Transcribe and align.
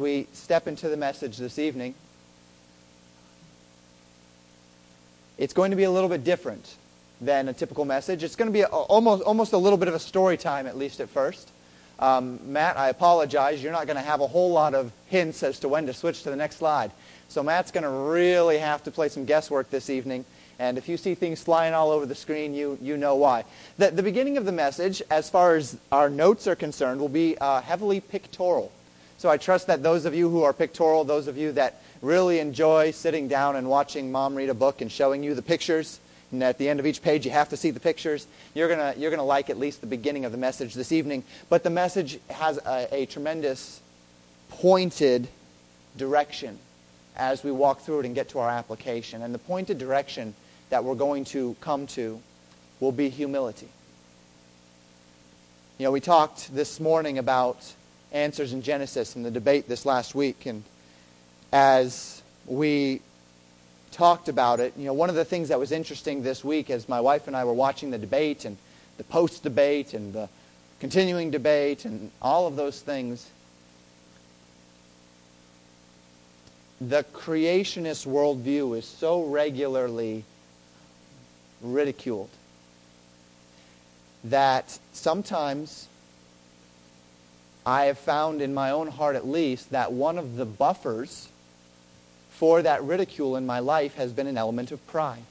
we 0.00 0.26
step 0.32 0.66
into 0.66 0.88
the 0.88 0.96
message 0.96 1.36
this 1.36 1.58
evening, 1.58 1.94
it's 5.38 5.52
going 5.52 5.70
to 5.70 5.76
be 5.76 5.84
a 5.84 5.90
little 5.90 6.08
bit 6.08 6.24
different 6.24 6.76
than 7.20 7.48
a 7.48 7.52
typical 7.52 7.84
message. 7.84 8.24
It's 8.24 8.36
going 8.36 8.48
to 8.48 8.52
be 8.52 8.62
a, 8.62 8.66
almost, 8.66 9.22
almost 9.22 9.52
a 9.52 9.58
little 9.58 9.78
bit 9.78 9.88
of 9.88 9.94
a 9.94 9.98
story 9.98 10.36
time, 10.36 10.66
at 10.66 10.76
least 10.76 11.00
at 11.00 11.08
first. 11.08 11.50
Um, 11.98 12.40
Matt, 12.50 12.78
I 12.78 12.88
apologize. 12.88 13.62
You're 13.62 13.72
not 13.72 13.86
going 13.86 13.96
to 13.96 14.02
have 14.02 14.20
a 14.20 14.26
whole 14.26 14.50
lot 14.50 14.74
of 14.74 14.90
hints 15.08 15.42
as 15.42 15.58
to 15.60 15.68
when 15.68 15.86
to 15.86 15.92
switch 15.92 16.22
to 16.22 16.30
the 16.30 16.36
next 16.36 16.56
slide. 16.56 16.90
So 17.28 17.42
Matt's 17.42 17.70
going 17.70 17.84
to 17.84 17.90
really 17.90 18.58
have 18.58 18.82
to 18.84 18.90
play 18.90 19.10
some 19.10 19.26
guesswork 19.26 19.70
this 19.70 19.90
evening. 19.90 20.24
And 20.58 20.78
if 20.78 20.88
you 20.88 20.96
see 20.96 21.14
things 21.14 21.42
flying 21.42 21.74
all 21.74 21.90
over 21.90 22.06
the 22.06 22.14
screen, 22.14 22.54
you, 22.54 22.78
you 22.80 22.96
know 22.96 23.16
why. 23.16 23.44
The, 23.78 23.90
the 23.90 24.02
beginning 24.02 24.36
of 24.36 24.46
the 24.46 24.52
message, 24.52 25.02
as 25.10 25.28
far 25.28 25.56
as 25.56 25.76
our 25.92 26.10
notes 26.10 26.46
are 26.46 26.56
concerned, 26.56 27.00
will 27.00 27.08
be 27.08 27.36
uh, 27.38 27.60
heavily 27.60 28.00
pictorial. 28.00 28.72
So 29.20 29.28
I 29.28 29.36
trust 29.36 29.66
that 29.66 29.82
those 29.82 30.06
of 30.06 30.14
you 30.14 30.30
who 30.30 30.44
are 30.44 30.54
pictorial, 30.54 31.04
those 31.04 31.28
of 31.28 31.36
you 31.36 31.52
that 31.52 31.82
really 32.00 32.38
enjoy 32.38 32.92
sitting 32.92 33.28
down 33.28 33.54
and 33.54 33.68
watching 33.68 34.10
mom 34.10 34.34
read 34.34 34.48
a 34.48 34.54
book 34.54 34.80
and 34.80 34.90
showing 34.90 35.22
you 35.22 35.34
the 35.34 35.42
pictures, 35.42 36.00
and 36.32 36.42
at 36.42 36.56
the 36.56 36.70
end 36.70 36.80
of 36.80 36.86
each 36.86 37.02
page 37.02 37.26
you 37.26 37.30
have 37.30 37.50
to 37.50 37.56
see 37.58 37.70
the 37.70 37.80
pictures, 37.80 38.26
you're 38.54 38.74
going 38.74 38.98
you're 38.98 39.10
gonna 39.10 39.22
like 39.22 39.50
at 39.50 39.58
least 39.58 39.82
the 39.82 39.86
beginning 39.86 40.24
of 40.24 40.32
the 40.32 40.38
message 40.38 40.72
this 40.72 40.90
evening. 40.90 41.22
But 41.50 41.64
the 41.64 41.68
message 41.68 42.18
has 42.30 42.56
a, 42.64 42.88
a 42.90 43.04
tremendous 43.04 43.82
pointed 44.48 45.28
direction 45.98 46.58
as 47.14 47.44
we 47.44 47.50
walk 47.50 47.82
through 47.82 48.00
it 48.00 48.06
and 48.06 48.14
get 48.14 48.30
to 48.30 48.38
our 48.38 48.48
application. 48.48 49.20
And 49.20 49.34
the 49.34 49.38
pointed 49.38 49.76
direction 49.76 50.34
that 50.70 50.82
we're 50.82 50.94
going 50.94 51.26
to 51.26 51.54
come 51.60 51.86
to 51.88 52.22
will 52.80 52.90
be 52.90 53.10
humility. 53.10 53.68
You 55.76 55.84
know, 55.84 55.90
we 55.90 56.00
talked 56.00 56.54
this 56.54 56.80
morning 56.80 57.18
about 57.18 57.74
answers 58.12 58.52
in 58.52 58.62
Genesis 58.62 59.16
in 59.16 59.22
the 59.22 59.30
debate 59.30 59.68
this 59.68 59.86
last 59.86 60.14
week. 60.14 60.46
And 60.46 60.64
as 61.52 62.22
we 62.46 63.00
talked 63.92 64.28
about 64.28 64.60
it, 64.60 64.72
you 64.76 64.86
know, 64.86 64.92
one 64.92 65.08
of 65.08 65.16
the 65.16 65.24
things 65.24 65.48
that 65.48 65.58
was 65.58 65.72
interesting 65.72 66.22
this 66.22 66.44
week 66.44 66.70
as 66.70 66.88
my 66.88 67.00
wife 67.00 67.26
and 67.26 67.36
I 67.36 67.44
were 67.44 67.52
watching 67.52 67.90
the 67.90 67.98
debate 67.98 68.44
and 68.44 68.56
the 68.96 69.04
post 69.04 69.42
debate 69.42 69.94
and 69.94 70.12
the 70.12 70.28
continuing 70.80 71.30
debate 71.30 71.84
and 71.84 72.10
all 72.22 72.46
of 72.46 72.56
those 72.56 72.80
things, 72.80 73.28
the 76.80 77.04
creationist 77.12 78.06
worldview 78.06 78.78
is 78.78 78.86
so 78.86 79.24
regularly 79.24 80.24
ridiculed 81.60 82.30
that 84.24 84.78
sometimes 84.92 85.88
I 87.70 87.84
have 87.84 88.00
found 88.00 88.42
in 88.42 88.52
my 88.52 88.72
own 88.72 88.88
heart 88.88 89.14
at 89.14 89.28
least 89.28 89.70
that 89.70 89.92
one 89.92 90.18
of 90.18 90.34
the 90.34 90.44
buffers 90.44 91.28
for 92.32 92.62
that 92.62 92.82
ridicule 92.82 93.36
in 93.36 93.46
my 93.46 93.60
life 93.60 93.94
has 93.94 94.12
been 94.12 94.26
an 94.26 94.36
element 94.36 94.72
of 94.72 94.84
pride. 94.88 95.22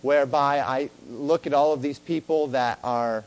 Whereby 0.00 0.60
I 0.60 0.88
look 1.10 1.46
at 1.46 1.52
all 1.52 1.74
of 1.74 1.82
these 1.82 1.98
people 1.98 2.46
that 2.46 2.78
are 2.82 3.24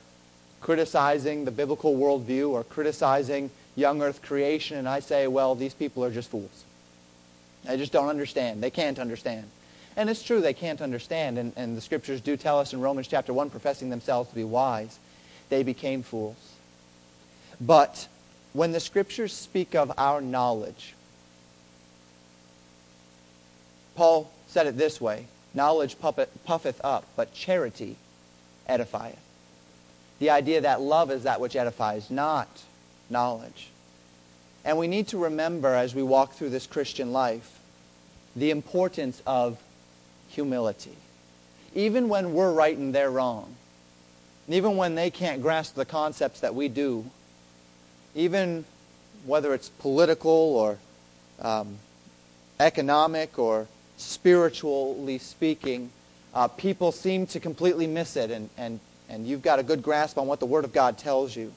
criticizing 0.62 1.46
the 1.46 1.52
biblical 1.52 1.96
worldview 1.96 2.50
or 2.50 2.64
criticizing 2.64 3.52
young 3.76 4.02
earth 4.02 4.24
creation, 4.24 4.78
and 4.78 4.90
I 4.90 5.00
say, 5.00 5.28
well, 5.28 5.54
these 5.54 5.76
people 5.76 6.04
are 6.04 6.10
just 6.10 6.32
fools. 6.32 6.64
They 7.66 7.78
just 7.78 7.92
don't 7.92 8.10
understand. 8.10 8.64
They 8.64 8.72
can't 8.72 8.98
understand. 8.98 9.46
And 9.96 10.10
it's 10.10 10.24
true, 10.24 10.42
they 10.42 10.56
can't 10.56 10.82
understand. 10.82 11.38
And, 11.38 11.54
and 11.56 11.78
the 11.78 11.82
scriptures 11.82 12.20
do 12.20 12.36
tell 12.36 12.58
us 12.58 12.74
in 12.74 12.82
Romans 12.82 13.08
chapter 13.08 13.32
1, 13.32 13.52
professing 13.52 13.92
themselves 13.92 14.30
to 14.30 14.36
be 14.36 14.44
wise, 14.44 14.98
they 15.50 15.62
became 15.62 16.02
fools. 16.02 16.49
But 17.62 18.08
when 18.54 18.72
the 18.72 18.80
scriptures 18.80 19.34
speak 19.34 19.76
of 19.76 19.92
our 19.98 20.22
knowledge, 20.22 20.96
Paul 23.96 24.32
said 24.48 24.68
it 24.68 24.78
this 24.78 25.02
way 25.02 25.28
Knowledge 25.54 25.98
puffeth 26.00 26.82
up, 26.84 27.06
but 27.16 27.34
charity 27.34 27.96
edifieth. 28.70 29.18
The 30.20 30.30
idea 30.30 30.62
that 30.62 30.82
love 30.82 31.12
is 31.12 31.24
that 31.24 31.42
which 31.42 31.56
edifies, 31.56 32.10
not 32.12 32.48
knowledge. 33.10 33.70
And 34.64 34.78
we 34.78 34.88
need 34.88 35.08
to 35.10 35.18
remember 35.18 35.74
as 35.74 35.96
we 35.96 36.04
walk 36.04 36.34
through 36.34 36.50
this 36.50 36.68
Christian 36.68 37.12
life 37.14 37.60
the 38.36 38.52
importance 38.52 39.22
of 39.26 39.58
humility. 40.28 40.96
Even 41.74 42.10
when 42.10 42.34
we're 42.34 42.52
right 42.52 42.78
and 42.78 42.94
they're 42.94 43.10
wrong, 43.10 43.56
and 44.46 44.56
even 44.56 44.78
when 44.78 44.96
they 44.96 45.10
can't 45.10 45.42
grasp 45.42 45.76
the 45.76 45.86
concepts 45.86 46.42
that 46.42 46.54
we 46.54 46.68
do, 46.68 47.06
even 48.16 48.66
whether 49.26 49.54
it's 49.54 49.70
political 49.70 50.32
or 50.32 50.78
um, 51.42 51.78
economic 52.60 53.38
or 53.38 53.68
spiritually 53.98 55.18
speaking, 55.18 55.92
uh, 56.34 56.48
people 56.48 56.92
seem 56.92 57.26
to 57.28 57.40
completely 57.40 57.88
miss 57.88 58.16
it, 58.16 58.32
and, 58.32 58.50
and, 58.58 58.80
and 59.10 59.28
you've 59.28 59.42
got 59.42 59.60
a 59.60 59.64
good 59.64 59.82
grasp 59.82 60.18
on 60.18 60.28
what 60.28 60.40
the 60.40 60.46
Word 60.46 60.66
of 60.66 60.74
God 60.74 60.98
tells 60.98 61.36
you. 61.36 61.52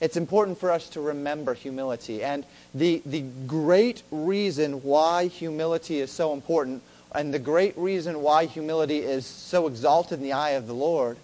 It's 0.00 0.16
important 0.16 0.58
for 0.58 0.70
us 0.70 0.88
to 0.90 1.00
remember 1.00 1.54
humility. 1.54 2.22
And 2.22 2.44
the, 2.74 3.00
the 3.06 3.22
great 3.46 4.02
reason 4.10 4.82
why 4.82 5.28
humility 5.28 6.00
is 6.00 6.10
so 6.10 6.32
important, 6.32 6.82
and 7.14 7.32
the 7.32 7.38
great 7.38 7.76
reason 7.78 8.20
why 8.20 8.46
humility 8.46 8.98
is 8.98 9.24
so 9.24 9.66
exalted 9.66 10.18
in 10.18 10.24
the 10.24 10.32
eye 10.32 10.50
of 10.50 10.66
the 10.66 10.74
Lord, 10.74 11.16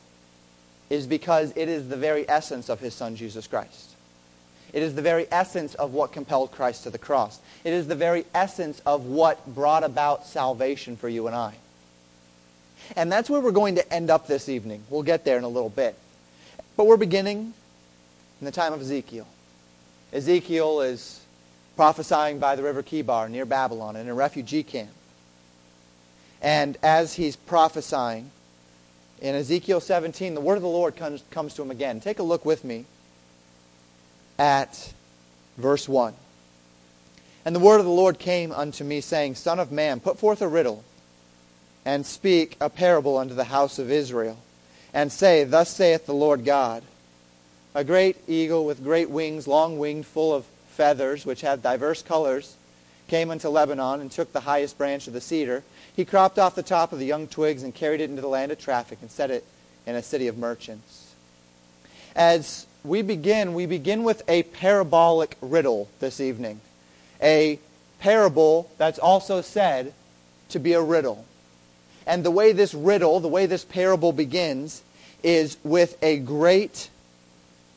is 0.90 1.06
because 1.06 1.52
it 1.56 1.68
is 1.68 1.88
the 1.88 1.96
very 1.96 2.28
essence 2.28 2.68
of 2.68 2.80
his 2.80 2.92
Son, 2.92 3.16
Jesus 3.16 3.46
Christ. 3.46 3.90
It 4.72 4.82
is 4.82 4.94
the 4.94 5.02
very 5.02 5.26
essence 5.30 5.74
of 5.74 5.94
what 5.94 6.12
compelled 6.12 6.52
Christ 6.52 6.84
to 6.84 6.90
the 6.90 6.98
cross. 6.98 7.40
It 7.64 7.72
is 7.72 7.88
the 7.88 7.94
very 7.94 8.24
essence 8.34 8.80
of 8.86 9.06
what 9.06 9.46
brought 9.46 9.84
about 9.84 10.26
salvation 10.26 10.96
for 10.96 11.08
you 11.08 11.26
and 11.26 11.34
I. 11.34 11.54
And 12.96 13.10
that's 13.10 13.30
where 13.30 13.40
we're 13.40 13.50
going 13.52 13.76
to 13.76 13.92
end 13.92 14.10
up 14.10 14.26
this 14.26 14.48
evening. 14.48 14.82
We'll 14.90 15.02
get 15.02 15.24
there 15.24 15.38
in 15.38 15.44
a 15.44 15.48
little 15.48 15.70
bit. 15.70 15.96
But 16.76 16.86
we're 16.86 16.96
beginning 16.96 17.52
in 18.40 18.44
the 18.44 18.52
time 18.52 18.72
of 18.72 18.80
Ezekiel. 18.80 19.26
Ezekiel 20.12 20.80
is 20.80 21.20
prophesying 21.76 22.38
by 22.38 22.56
the 22.56 22.62
river 22.62 22.82
Chebar 22.82 23.28
near 23.28 23.44
Babylon 23.44 23.96
in 23.96 24.08
a 24.08 24.14
refugee 24.14 24.62
camp. 24.62 24.90
And 26.42 26.76
as 26.82 27.14
he's 27.14 27.36
prophesying, 27.36 28.30
in 29.20 29.34
Ezekiel 29.34 29.80
17, 29.80 30.34
the 30.34 30.40
word 30.40 30.56
of 30.56 30.62
the 30.62 30.68
Lord 30.68 30.96
comes, 30.96 31.22
comes 31.30 31.54
to 31.54 31.62
him 31.62 31.70
again. 31.70 32.00
Take 32.00 32.18
a 32.18 32.22
look 32.22 32.44
with 32.44 32.64
me 32.64 32.86
at 34.38 34.92
verse 35.58 35.88
1. 35.88 36.14
And 37.44 37.54
the 37.54 37.60
word 37.60 37.80
of 37.80 37.86
the 37.86 37.90
Lord 37.90 38.18
came 38.18 38.52
unto 38.52 38.84
me, 38.84 39.00
saying, 39.00 39.34
Son 39.34 39.58
of 39.58 39.70
man, 39.70 40.00
put 40.00 40.18
forth 40.18 40.42
a 40.42 40.48
riddle, 40.48 40.84
and 41.84 42.04
speak 42.04 42.56
a 42.60 42.70
parable 42.70 43.16
unto 43.18 43.34
the 43.34 43.44
house 43.44 43.78
of 43.78 43.90
Israel, 43.90 44.38
and 44.92 45.12
say, 45.12 45.44
Thus 45.44 45.70
saith 45.70 46.06
the 46.06 46.14
Lord 46.14 46.44
God, 46.44 46.82
A 47.74 47.84
great 47.84 48.16
eagle 48.26 48.64
with 48.64 48.82
great 48.82 49.10
wings, 49.10 49.46
long 49.46 49.78
winged, 49.78 50.06
full 50.06 50.34
of 50.34 50.44
feathers, 50.70 51.26
which 51.26 51.42
had 51.42 51.62
diverse 51.62 52.02
colors, 52.02 52.56
came 53.10 53.32
unto 53.32 53.48
Lebanon, 53.48 54.00
and 54.00 54.10
took 54.10 54.32
the 54.32 54.40
highest 54.40 54.78
branch 54.78 55.08
of 55.08 55.12
the 55.12 55.20
cedar, 55.20 55.64
he 55.96 56.04
cropped 56.04 56.38
off 56.38 56.54
the 56.54 56.62
top 56.62 56.92
of 56.92 57.00
the 57.00 57.04
young 57.04 57.26
twigs 57.26 57.64
and 57.64 57.74
carried 57.74 58.00
it 58.00 58.08
into 58.08 58.22
the 58.22 58.28
land 58.28 58.52
of 58.52 58.58
traffic 58.58 58.98
and 59.02 59.10
set 59.10 59.32
it 59.32 59.44
in 59.84 59.96
a 59.96 60.02
city 60.02 60.28
of 60.28 60.38
merchants. 60.38 61.12
As 62.14 62.68
we 62.84 63.02
begin, 63.02 63.52
we 63.52 63.66
begin 63.66 64.04
with 64.04 64.22
a 64.28 64.44
parabolic 64.44 65.36
riddle 65.40 65.88
this 65.98 66.20
evening. 66.20 66.60
A 67.20 67.58
parable 67.98 68.70
that's 68.78 69.00
also 69.00 69.40
said 69.40 69.92
to 70.50 70.60
be 70.60 70.74
a 70.74 70.80
riddle. 70.80 71.26
And 72.06 72.24
the 72.24 72.30
way 72.30 72.52
this 72.52 72.74
riddle, 72.74 73.18
the 73.18 73.26
way 73.26 73.46
this 73.46 73.64
parable 73.64 74.12
begins, 74.12 74.84
is 75.24 75.56
with 75.64 75.98
a 76.00 76.18
great 76.18 76.88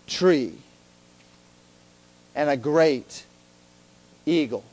tree 0.05 0.53
and 2.36 2.51
a 2.51 2.57
great 2.57 3.25
eagle. 4.27 4.63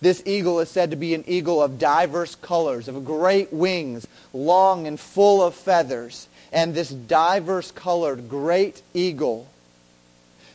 This 0.00 0.22
eagle 0.26 0.60
is 0.60 0.68
said 0.68 0.90
to 0.90 0.96
be 0.96 1.14
an 1.14 1.24
eagle 1.26 1.62
of 1.62 1.78
diverse 1.78 2.34
colors, 2.34 2.88
of 2.88 3.04
great 3.04 3.52
wings, 3.52 4.06
long 4.32 4.86
and 4.86 5.00
full 5.00 5.42
of 5.42 5.54
feathers. 5.54 6.28
And 6.52 6.74
this 6.74 6.90
diverse 6.90 7.70
colored 7.70 8.28
great 8.28 8.82
eagle 8.94 9.48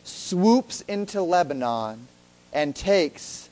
swoops 0.03 0.81
into 0.81 1.21
Lebanon 1.21 2.07
and 2.53 2.75
takes 2.75 3.49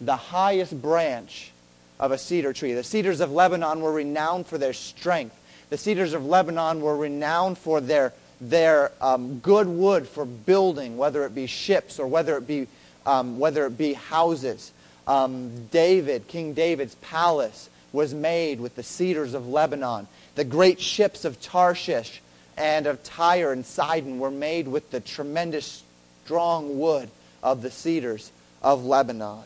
the 0.00 0.16
highest 0.16 0.80
branch 0.80 1.52
of 1.98 2.12
a 2.12 2.18
cedar 2.18 2.52
tree. 2.52 2.72
The 2.72 2.82
cedars 2.82 3.20
of 3.20 3.30
Lebanon 3.30 3.80
were 3.80 3.92
renowned 3.92 4.46
for 4.46 4.58
their 4.58 4.72
strength. 4.72 5.36
The 5.68 5.78
cedars 5.78 6.14
of 6.14 6.24
Lebanon 6.24 6.80
were 6.80 6.96
renowned 6.96 7.58
for 7.58 7.80
their, 7.80 8.12
their 8.40 8.90
um, 9.00 9.38
good 9.38 9.68
wood 9.68 10.08
for 10.08 10.24
building, 10.24 10.96
whether 10.96 11.24
it 11.24 11.34
be 11.34 11.46
ships 11.46 11.98
or 11.98 12.06
whether 12.06 12.36
it 12.36 12.46
be, 12.46 12.66
um, 13.06 13.38
whether 13.38 13.66
it 13.66 13.76
be 13.76 13.92
houses 13.92 14.72
um, 15.10 15.66
David, 15.72 16.28
King 16.28 16.54
David's 16.54 16.94
palace 16.96 17.68
was 17.92 18.14
made 18.14 18.60
with 18.60 18.76
the 18.76 18.84
cedars 18.84 19.34
of 19.34 19.48
Lebanon. 19.48 20.06
The 20.36 20.44
great 20.44 20.80
ships 20.80 21.24
of 21.24 21.40
Tarshish 21.40 22.22
and 22.56 22.86
of 22.86 23.02
Tyre 23.02 23.52
and 23.52 23.66
Sidon 23.66 24.20
were 24.20 24.30
made 24.30 24.68
with 24.68 24.92
the 24.92 25.00
tremendous 25.00 25.82
strong 26.24 26.78
wood 26.78 27.10
of 27.42 27.60
the 27.60 27.72
cedars 27.72 28.30
of 28.62 28.84
Lebanon. 28.84 29.42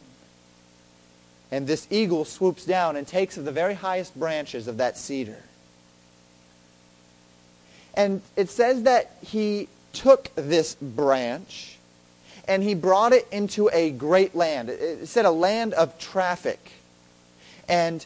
And 1.51 1.67
this 1.67 1.87
eagle 1.89 2.27
swoops 2.27 2.67
down 2.67 2.97
and 2.97 3.07
takes 3.07 3.39
of 3.39 3.47
the 3.47 3.53
very 3.53 3.75
highest 3.75 4.19
branches 4.19 4.69
of 4.69 4.77
that 4.77 4.99
cedar. 4.99 5.43
And 7.95 8.21
it 8.37 8.51
says 8.51 8.83
that 8.83 9.17
he 9.23 9.69
took 9.95 10.31
this 10.35 10.75
branch 10.75 11.79
and 12.47 12.63
he 12.63 12.75
brought 12.75 13.13
it 13.13 13.27
into 13.31 13.71
a 13.73 13.91
great 13.91 14.35
land. 14.35 14.69
It 14.69 15.07
said 15.09 15.25
a 15.25 15.31
land 15.31 15.75
of 15.75 15.99
traffic. 15.99 16.73
And 17.69 18.05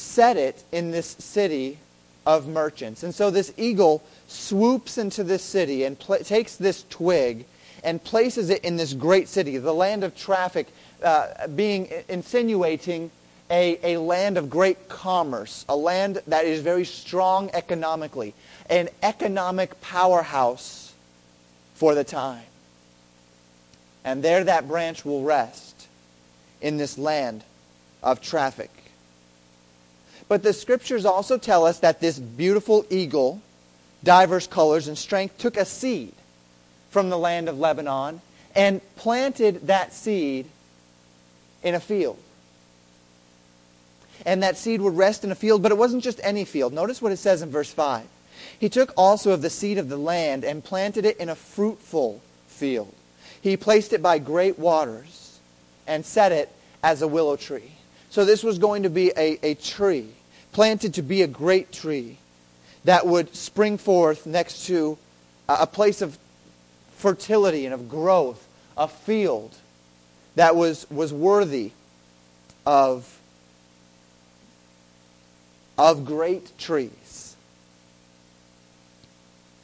set 0.00 0.36
it 0.36 0.64
in 0.72 0.90
this 0.90 1.08
city 1.18 1.78
of 2.26 2.48
merchants. 2.48 3.02
And 3.02 3.14
so 3.14 3.30
this 3.30 3.52
eagle 3.56 4.02
swoops 4.28 4.98
into 4.98 5.22
this 5.22 5.42
city 5.42 5.84
and 5.84 5.98
pl- 5.98 6.18
takes 6.18 6.56
this 6.56 6.84
twig 6.90 7.44
and 7.84 8.02
places 8.02 8.50
it 8.50 8.64
in 8.64 8.76
this 8.76 8.92
great 8.92 9.28
city, 9.28 9.56
the 9.58 9.72
land 9.72 10.04
of 10.04 10.16
traffic, 10.16 10.68
uh, 11.02 11.46
being 11.48 11.88
insinuating 12.08 13.10
a, 13.50 13.94
a 13.94 14.00
land 14.00 14.38
of 14.38 14.48
great 14.48 14.88
commerce, 14.88 15.64
a 15.68 15.76
land 15.76 16.20
that 16.26 16.44
is 16.44 16.60
very 16.60 16.84
strong 16.84 17.50
economically, 17.52 18.34
an 18.68 18.88
economic 19.02 19.80
powerhouse 19.80 20.92
for 21.74 21.94
the 21.94 22.04
time. 22.04 22.44
And 24.04 24.22
there 24.22 24.44
that 24.44 24.68
branch 24.68 25.04
will 25.04 25.22
rest 25.22 25.88
in 26.60 26.76
this 26.76 26.98
land 26.98 27.42
of 28.02 28.20
traffic. 28.20 28.70
But 30.28 30.42
the 30.42 30.52
scriptures 30.52 31.04
also 31.04 31.38
tell 31.38 31.66
us 31.66 31.80
that 31.80 32.00
this 32.00 32.18
beautiful 32.18 32.86
eagle, 32.88 33.42
diverse 34.04 34.46
colors 34.46 34.88
and 34.88 34.96
strength, 34.96 35.38
took 35.38 35.56
a 35.56 35.64
seed 35.64 36.12
from 36.90 37.10
the 37.10 37.18
land 37.18 37.48
of 37.48 37.58
Lebanon 37.58 38.20
and 38.54 38.80
planted 38.96 39.66
that 39.66 39.92
seed 39.92 40.46
in 41.62 41.74
a 41.74 41.80
field. 41.80 42.18
And 44.26 44.42
that 44.42 44.56
seed 44.56 44.80
would 44.80 44.96
rest 44.96 45.24
in 45.24 45.32
a 45.32 45.34
field, 45.34 45.62
but 45.62 45.72
it 45.72 45.78
wasn't 45.78 46.04
just 46.04 46.20
any 46.22 46.44
field. 46.44 46.72
Notice 46.72 47.00
what 47.00 47.12
it 47.12 47.16
says 47.16 47.42
in 47.42 47.50
verse 47.50 47.72
5. 47.72 48.06
He 48.58 48.68
took 48.68 48.92
also 48.96 49.32
of 49.32 49.42
the 49.42 49.50
seed 49.50 49.78
of 49.78 49.88
the 49.88 49.96
land 49.96 50.44
and 50.44 50.62
planted 50.62 51.04
it 51.04 51.16
in 51.16 51.28
a 51.28 51.34
fruitful 51.34 52.20
field. 52.46 52.94
He 53.42 53.56
placed 53.56 53.92
it 53.92 54.02
by 54.02 54.18
great 54.18 54.58
waters 54.58 55.38
and 55.86 56.04
set 56.04 56.32
it 56.32 56.50
as 56.82 57.02
a 57.02 57.08
willow 57.08 57.36
tree. 57.36 57.72
So 58.10 58.24
this 58.24 58.42
was 58.42 58.58
going 58.58 58.82
to 58.82 58.90
be 58.90 59.12
a, 59.16 59.38
a 59.42 59.54
tree 59.54 60.08
planted 60.52 60.94
to 60.94 61.02
be 61.02 61.22
a 61.22 61.26
great 61.26 61.72
tree 61.72 62.18
that 62.84 63.06
would 63.06 63.34
spring 63.34 63.78
forth 63.78 64.26
next 64.26 64.66
to 64.66 64.98
a 65.48 65.66
place 65.66 66.02
of 66.02 66.18
fertility 66.96 67.64
and 67.64 67.74
of 67.74 67.88
growth, 67.88 68.46
a 68.76 68.88
field 68.88 69.54
that 70.34 70.56
was, 70.56 70.88
was 70.90 71.12
worthy 71.12 71.72
of, 72.66 73.18
of 75.76 76.04
great 76.04 76.56
trees. 76.58 77.36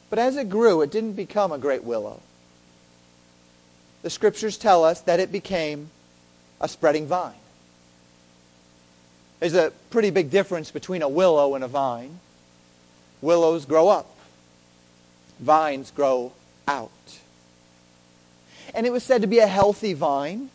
But 0.09 0.19
as 0.19 0.37
it 0.37 0.49
grew, 0.49 0.81
it 0.81 0.91
didn't 0.91 1.13
become 1.13 1.51
a 1.51 1.57
great 1.57 1.83
willow. 1.83 2.21
The 4.01 4.09
scriptures 4.09 4.57
tell 4.57 4.83
us 4.83 5.01
that 5.01 5.19
it 5.19 5.31
became 5.31 5.89
a 6.61 6.67
spreading 6.67 7.07
vine. 7.07 7.33
There's 9.39 9.53
a 9.53 9.71
pretty 9.89 10.09
big 10.09 10.31
difference 10.31 10.71
between 10.71 11.01
a 11.01 11.09
willow 11.09 11.55
and 11.55 11.63
a 11.63 11.67
vine. 11.67 12.19
Willows 13.21 13.65
grow 13.65 13.87
up. 13.87 14.07
Vines 15.39 15.91
grow 15.91 16.33
out. 16.67 16.91
And 18.73 18.85
it 18.85 18.91
was 18.91 19.03
said 19.03 19.21
to 19.21 19.27
be 19.27 19.39
a 19.39 19.47
healthy 19.47 19.93
vine, 19.93 20.49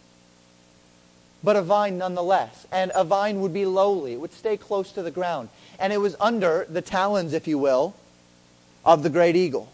but 1.44 1.56
a 1.56 1.62
vine 1.62 1.98
nonetheless. 1.98 2.66
And 2.72 2.90
a 2.94 3.04
vine 3.04 3.40
would 3.40 3.54
be 3.54 3.66
lowly. 3.66 4.14
It 4.14 4.20
would 4.20 4.32
stay 4.32 4.56
close 4.56 4.92
to 4.92 5.02
the 5.02 5.10
ground. 5.10 5.48
And 5.78 5.92
it 5.92 5.98
was 5.98 6.16
under 6.20 6.66
the 6.68 6.82
talons, 6.82 7.32
if 7.32 7.46
you 7.46 7.58
will, 7.58 7.94
of 8.84 9.02
the 9.02 9.10
great 9.10 9.36
eagle. 9.36 9.70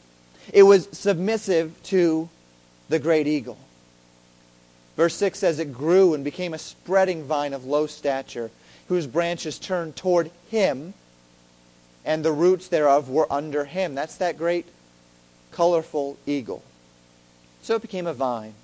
It 0.53 0.63
was 0.63 0.89
submissive 0.93 1.83
to 1.85 2.29
the 2.89 2.99
great 2.99 3.27
eagle. 3.27 3.59
Verse 4.97 5.15
6 5.15 5.39
says, 5.39 5.59
It 5.59 5.73
grew 5.73 6.15
and 6.15 6.25
became 6.25 6.55
a 6.55 6.59
spreading 6.59 7.25
vine 7.25 7.53
of 7.53 7.65
low 7.65 7.87
stature 7.87 8.51
whose 8.89 9.07
branches 9.07 9.59
turned 9.59 9.95
toward 9.95 10.31
him, 10.51 10.95
and 12.05 12.25
the 12.25 12.33
roots 12.33 12.69
thereof 12.69 13.09
were 13.09 13.31
under 13.33 13.65
him. 13.65 13.95
That's 13.95 14.17
that 14.17 14.39
great, 14.39 14.67
colorful 15.53 16.17
eagle. 16.27 16.63
So 17.63 17.77
it 17.77 17.83
became 17.83 18.07
a 18.07 18.15
vine, 18.15 18.55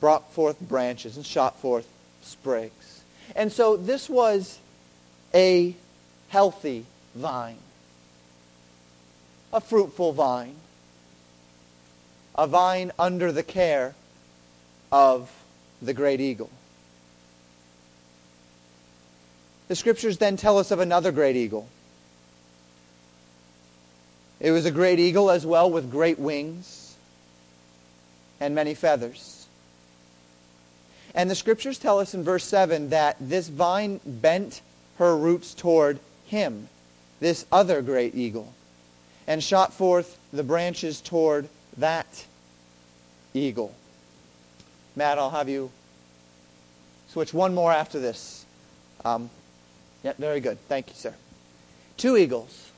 brought 0.00 0.32
forth 0.32 0.60
branches, 0.60 1.16
and 1.16 1.26
shot 1.26 1.58
forth 1.58 1.88
sprigs. 2.22 3.02
And 3.34 3.52
so 3.52 3.76
this 3.76 4.08
was 4.08 4.58
a 5.34 5.74
healthy 6.28 6.86
vine, 7.14 7.58
a 9.52 9.60
fruitful 9.60 10.12
vine, 10.12 10.54
a 12.34 12.46
vine 12.46 12.92
under 12.98 13.32
the 13.32 13.42
care 13.42 13.94
of 14.90 15.30
the 15.80 15.94
great 15.94 16.20
eagle. 16.20 16.50
The 19.68 19.76
scriptures 19.76 20.18
then 20.18 20.36
tell 20.36 20.58
us 20.58 20.70
of 20.70 20.80
another 20.80 21.12
great 21.12 21.36
eagle. 21.36 21.68
It 24.40 24.50
was 24.50 24.66
a 24.66 24.70
great 24.70 24.98
eagle 24.98 25.30
as 25.30 25.46
well 25.46 25.70
with 25.70 25.90
great 25.90 26.18
wings 26.18 26.96
and 28.40 28.54
many 28.54 28.74
feathers. 28.74 29.46
And 31.14 31.30
the 31.30 31.34
scriptures 31.34 31.78
tell 31.78 32.00
us 32.00 32.14
in 32.14 32.24
verse 32.24 32.44
7 32.44 32.90
that 32.90 33.16
this 33.20 33.48
vine 33.48 34.00
bent 34.04 34.60
her 34.98 35.16
roots 35.16 35.54
toward 35.54 36.00
him, 36.26 36.68
this 37.20 37.46
other 37.52 37.82
great 37.82 38.14
eagle, 38.14 38.52
and 39.26 39.42
shot 39.42 39.72
forth 39.72 40.18
the 40.32 40.42
branches 40.42 41.00
toward 41.00 41.48
that 41.76 42.26
eagle. 43.34 43.74
Matt, 44.94 45.18
I'll 45.18 45.30
have 45.30 45.48
you 45.48 45.70
switch 47.08 47.32
one 47.32 47.54
more 47.54 47.72
after 47.72 47.98
this. 47.98 48.44
Um, 49.04 49.30
yeah, 50.02 50.12
very 50.18 50.40
good. 50.40 50.58
Thank 50.68 50.88
you, 50.88 50.94
sir. 50.94 51.14
Two 51.96 52.16
eagles. 52.16 52.70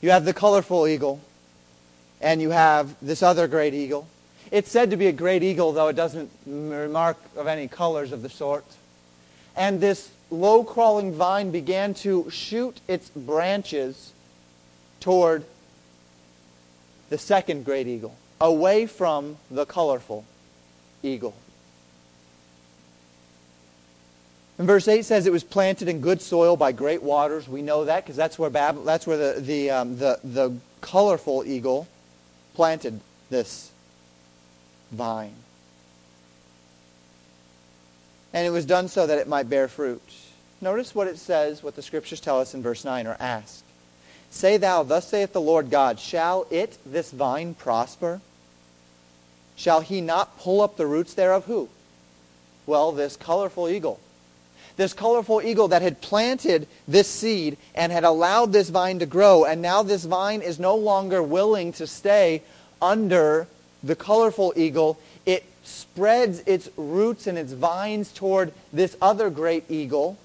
You 0.00 0.10
have 0.10 0.24
the 0.24 0.34
colorful 0.34 0.86
eagle, 0.86 1.20
and 2.20 2.40
you 2.40 2.50
have 2.50 2.94
this 3.00 3.22
other 3.22 3.48
great 3.48 3.74
eagle. 3.74 4.06
It's 4.50 4.70
said 4.70 4.90
to 4.90 4.96
be 4.96 5.08
a 5.08 5.12
great 5.12 5.42
eagle, 5.42 5.72
though 5.72 5.88
it 5.88 5.96
doesn't 5.96 6.30
remark 6.46 7.16
of 7.36 7.46
any 7.46 7.66
colors 7.66 8.12
of 8.12 8.22
the 8.22 8.28
sort. 8.28 8.64
And 9.56 9.80
this 9.80 10.10
low 10.30 10.62
crawling 10.62 11.12
vine 11.12 11.50
began 11.50 11.94
to 11.94 12.30
shoot 12.30 12.80
its 12.86 13.10
branches 13.10 14.12
toward 15.00 15.44
the 17.08 17.18
second 17.18 17.64
great 17.64 17.86
eagle, 17.86 18.16
away 18.40 18.86
from 18.86 19.36
the 19.50 19.64
colorful 19.64 20.24
eagle. 21.02 21.34
And 24.58 24.66
verse 24.66 24.88
8 24.88 25.04
says 25.04 25.26
it 25.26 25.32
was 25.32 25.44
planted 25.44 25.88
in 25.88 26.00
good 26.00 26.22
soil 26.22 26.56
by 26.56 26.72
great 26.72 27.02
waters. 27.02 27.46
We 27.46 27.60
know 27.60 27.84
that 27.84 28.04
because 28.04 28.16
that's 28.16 28.38
where, 28.38 28.48
Bab- 28.48 28.84
that's 28.84 29.06
where 29.06 29.34
the, 29.34 29.40
the, 29.40 29.70
um, 29.70 29.98
the, 29.98 30.18
the 30.24 30.56
colorful 30.80 31.44
eagle 31.44 31.86
planted 32.54 33.00
this 33.28 33.70
vine. 34.90 35.34
And 38.32 38.46
it 38.46 38.50
was 38.50 38.64
done 38.64 38.88
so 38.88 39.06
that 39.06 39.18
it 39.18 39.28
might 39.28 39.48
bear 39.48 39.68
fruit. 39.68 40.02
Notice 40.60 40.94
what 40.94 41.06
it 41.06 41.18
says, 41.18 41.62
what 41.62 41.76
the 41.76 41.82
scriptures 41.82 42.20
tell 42.20 42.40
us 42.40 42.54
in 42.54 42.62
verse 42.62 42.84
9, 42.84 43.06
or 43.06 43.16
ask. 43.20 43.62
Say 44.30 44.56
thou, 44.56 44.82
thus 44.82 45.08
saith 45.08 45.32
the 45.32 45.40
Lord 45.40 45.70
God, 45.70 45.98
shall 45.98 46.46
it, 46.50 46.78
this 46.84 47.10
vine, 47.10 47.54
prosper? 47.54 48.20
Shall 49.56 49.80
he 49.80 50.00
not 50.00 50.38
pull 50.38 50.60
up 50.60 50.76
the 50.76 50.86
roots 50.86 51.14
thereof? 51.14 51.46
Who? 51.46 51.68
Well, 52.66 52.92
this 52.92 53.16
colorful 53.16 53.68
eagle 53.68 54.00
this 54.76 54.92
colorful 54.92 55.42
eagle 55.42 55.68
that 55.68 55.82
had 55.82 56.00
planted 56.00 56.68
this 56.86 57.08
seed 57.08 57.56
and 57.74 57.90
had 57.90 58.04
allowed 58.04 58.52
this 58.52 58.68
vine 58.68 58.98
to 58.98 59.06
grow, 59.06 59.44
and 59.44 59.60
now 59.60 59.82
this 59.82 60.04
vine 60.04 60.42
is 60.42 60.58
no 60.58 60.76
longer 60.76 61.22
willing 61.22 61.72
to 61.72 61.86
stay 61.86 62.42
under 62.80 63.48
the 63.82 63.96
colorful 63.96 64.52
eagle. 64.56 64.98
It 65.24 65.44
spreads 65.64 66.40
its 66.46 66.68
roots 66.76 67.26
and 67.26 67.38
its 67.38 67.52
vines 67.52 68.12
toward 68.12 68.52
this 68.72 68.96
other 69.00 69.30
great 69.30 69.64
eagle. 69.70 70.18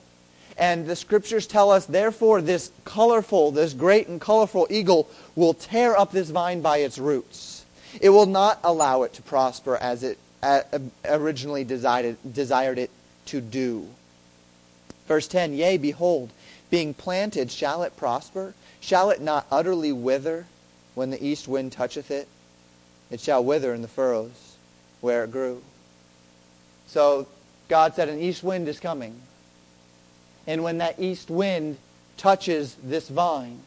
And 0.62 0.86
the 0.86 0.96
scriptures 0.96 1.48
tell 1.48 1.72
us, 1.72 1.88
therefore, 1.88 2.40
this 2.40 2.72
colorful, 2.86 3.50
this 3.50 3.74
great 3.74 4.08
and 4.08 4.22
colorful 4.22 4.68
eagle 4.70 5.10
will 5.36 5.56
tear 5.56 5.98
up 5.98 6.12
this 6.12 6.30
vine 6.30 6.62
by 6.62 6.78
its 6.78 7.00
roots. 7.00 7.66
It 8.00 8.12
will 8.12 8.28
not 8.28 8.60
allow 8.64 9.02
it 9.02 9.14
to 9.14 9.24
prosper 9.24 9.76
as 9.76 10.04
it 10.04 10.20
originally 11.04 11.64
desired 11.64 12.78
it 12.78 12.90
to 13.26 13.42
do. 13.42 13.88
Verse 15.08 15.28
10 15.28 15.54
Yea, 15.54 15.78
behold, 15.78 16.30
being 16.70 16.94
planted, 16.94 17.50
shall 17.50 17.82
it 17.82 17.98
prosper? 17.98 18.54
Shall 18.80 19.10
it 19.10 19.20
not 19.20 19.48
utterly 19.52 19.92
wither 19.92 20.46
when 20.94 21.10
the 21.10 21.26
east 21.26 21.48
wind 21.48 21.72
toucheth 21.72 22.12
it? 22.12 22.28
It 23.10 23.20
shall 23.20 23.44
wither 23.44 23.74
in 23.74 23.82
the 23.82 23.88
furrows, 23.88 24.58
where 25.02 25.24
it 25.24 25.32
grew. 25.32 25.64
So 26.86 27.28
God 27.68 27.96
said 27.96 28.10
an 28.10 28.20
east 28.20 28.44
wind 28.44 28.68
is 28.68 28.80
coming. 28.80 29.20
And 30.48 30.64
when 30.64 30.80
that 30.80 31.00
east 31.00 31.30
wind 31.30 31.78
touches 32.18 32.76
this 32.84 33.10
vine, 33.10 33.60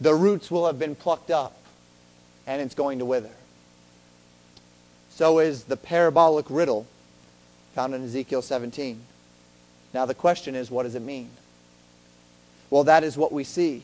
the 0.00 0.14
roots 0.14 0.50
will 0.50 0.66
have 0.66 0.78
been 0.78 0.94
plucked 0.94 1.30
up 1.30 1.56
and 2.46 2.60
it's 2.60 2.74
going 2.74 2.98
to 2.98 3.04
wither. 3.04 3.30
So 5.10 5.38
is 5.38 5.64
the 5.64 5.76
parabolic 5.76 6.46
riddle 6.48 6.86
found 7.74 7.94
in 7.94 8.04
Ezekiel 8.04 8.42
17. 8.42 9.00
Now 9.92 10.06
the 10.06 10.14
question 10.14 10.54
is, 10.54 10.70
what 10.70 10.82
does 10.82 10.94
it 10.94 11.02
mean? 11.02 11.30
Well, 12.70 12.84
that 12.84 13.04
is 13.04 13.16
what 13.16 13.32
we 13.32 13.44
see 13.44 13.82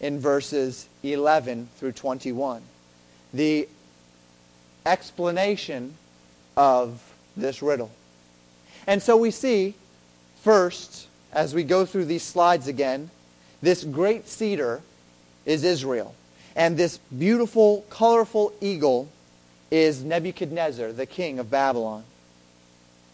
in 0.00 0.20
verses 0.20 0.88
11 1.02 1.68
through 1.78 1.92
21. 1.92 2.62
The 3.32 3.68
explanation 4.84 5.94
of 6.56 7.02
this 7.36 7.62
riddle. 7.62 7.90
And 8.86 9.02
so 9.02 9.16
we 9.16 9.30
see, 9.30 9.74
first, 10.46 11.08
as 11.32 11.52
we 11.52 11.64
go 11.64 11.84
through 11.84 12.04
these 12.04 12.22
slides 12.22 12.68
again, 12.68 13.10
this 13.62 13.82
great 13.82 14.28
cedar 14.28 14.80
is 15.44 15.64
Israel. 15.64 16.14
And 16.54 16.76
this 16.76 16.98
beautiful, 17.18 17.84
colorful 17.90 18.52
eagle 18.60 19.08
is 19.72 20.04
Nebuchadnezzar, 20.04 20.92
the 20.92 21.04
king 21.04 21.40
of 21.40 21.50
Babylon. 21.50 22.04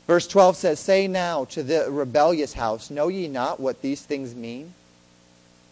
Verse 0.07 0.27
12 0.27 0.59
says, 0.59 0.79
Say 0.79 1.09
now 1.09 1.47
to 1.47 1.63
the 1.63 1.91
rebellious 1.91 2.53
house, 2.53 2.91
Know 2.91 3.09
ye 3.09 3.29
not 3.29 3.59
what 3.59 3.81
these 3.81 4.03
things 4.03 4.35
mean? 4.35 4.75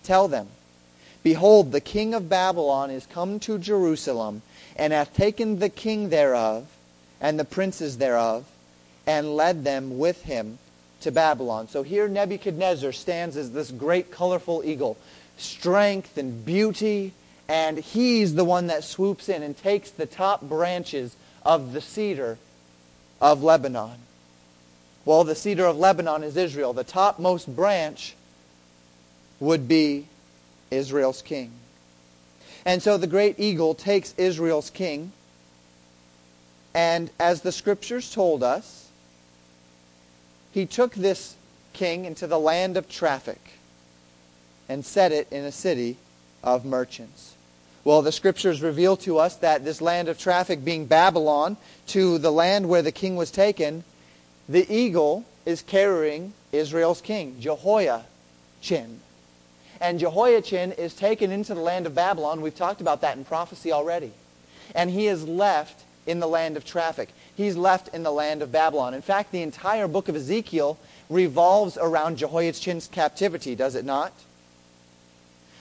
Tell 0.02 0.28
them, 0.28 0.48
Behold, 1.22 1.72
the 1.72 1.82
king 1.82 2.14
of 2.14 2.30
Babylon 2.30 2.90
is 2.90 3.04
come 3.04 3.38
to 3.40 3.58
Jerusalem, 3.58 4.40
and 4.76 4.94
hath 4.94 5.12
taken 5.12 5.58
the 5.58 5.68
king 5.68 6.08
thereof, 6.08 6.68
and 7.20 7.38
the 7.38 7.44
princes 7.44 7.98
thereof, 7.98 8.46
and 9.06 9.36
led 9.36 9.62
them 9.62 9.98
with 9.98 10.22
him 10.22 10.58
to 11.00 11.12
Babylon. 11.12 11.68
So 11.68 11.82
here 11.82 12.08
Nebuchadnezzar 12.08 12.92
stands 12.92 13.36
as 13.36 13.52
this 13.52 13.70
great 13.70 14.10
colorful 14.10 14.62
eagle, 14.64 14.96
strength 15.36 16.18
and 16.18 16.44
beauty, 16.44 17.12
and 17.48 17.78
he's 17.78 18.34
the 18.34 18.44
one 18.44 18.68
that 18.68 18.84
swoops 18.84 19.28
in 19.28 19.42
and 19.42 19.56
takes 19.56 19.90
the 19.90 20.06
top 20.06 20.42
branches 20.42 21.16
of 21.44 21.72
the 21.72 21.80
cedar 21.80 22.38
of 23.20 23.42
Lebanon. 23.42 23.98
Well, 25.04 25.24
the 25.24 25.34
cedar 25.34 25.66
of 25.66 25.78
Lebanon 25.78 26.22
is 26.22 26.36
Israel. 26.36 26.72
The 26.72 26.84
topmost 26.84 27.54
branch 27.54 28.14
would 29.40 29.66
be 29.66 30.06
Israel's 30.70 31.22
king. 31.22 31.52
And 32.64 32.82
so 32.82 32.98
the 32.98 33.06
great 33.06 33.40
eagle 33.40 33.74
takes 33.74 34.14
Israel's 34.18 34.68
king, 34.68 35.12
and 36.74 37.10
as 37.18 37.40
the 37.40 37.52
scriptures 37.52 38.12
told 38.12 38.42
us, 38.42 38.89
he 40.52 40.66
took 40.66 40.94
this 40.94 41.36
king 41.72 42.04
into 42.04 42.26
the 42.26 42.38
land 42.38 42.76
of 42.76 42.88
traffic 42.88 43.40
and 44.68 44.84
set 44.84 45.12
it 45.12 45.30
in 45.30 45.44
a 45.44 45.52
city 45.52 45.96
of 46.42 46.64
merchants. 46.64 47.34
Well, 47.82 48.02
the 48.02 48.12
scriptures 48.12 48.60
reveal 48.60 48.96
to 48.98 49.18
us 49.18 49.36
that 49.36 49.64
this 49.64 49.80
land 49.80 50.08
of 50.08 50.18
traffic 50.18 50.64
being 50.64 50.86
Babylon 50.86 51.56
to 51.88 52.18
the 52.18 52.30
land 52.30 52.68
where 52.68 52.82
the 52.82 52.92
king 52.92 53.16
was 53.16 53.30
taken, 53.30 53.84
the 54.48 54.70
eagle 54.72 55.24
is 55.46 55.62
carrying 55.62 56.34
Israel's 56.52 57.00
king, 57.00 57.36
Jehoiachin. 57.40 59.00
And 59.80 59.98
Jehoiachin 59.98 60.72
is 60.72 60.94
taken 60.94 61.30
into 61.30 61.54
the 61.54 61.60
land 61.60 61.86
of 61.86 61.94
Babylon. 61.94 62.42
We've 62.42 62.54
talked 62.54 62.82
about 62.82 63.00
that 63.00 63.16
in 63.16 63.24
prophecy 63.24 63.72
already. 63.72 64.12
And 64.74 64.90
he 64.90 65.06
is 65.06 65.26
left 65.26 65.82
in 66.06 66.20
the 66.20 66.28
land 66.28 66.58
of 66.58 66.66
traffic. 66.66 67.08
He's 67.40 67.56
left 67.56 67.94
in 67.94 68.02
the 68.02 68.12
land 68.12 68.42
of 68.42 68.52
Babylon. 68.52 68.92
In 68.92 69.00
fact, 69.00 69.32
the 69.32 69.40
entire 69.40 69.88
book 69.88 70.10
of 70.10 70.14
Ezekiel 70.14 70.76
revolves 71.08 71.78
around 71.78 72.18
Jehoiachin's 72.18 72.86
captivity, 72.86 73.54
does 73.54 73.74
it 73.74 73.86
not? 73.86 74.12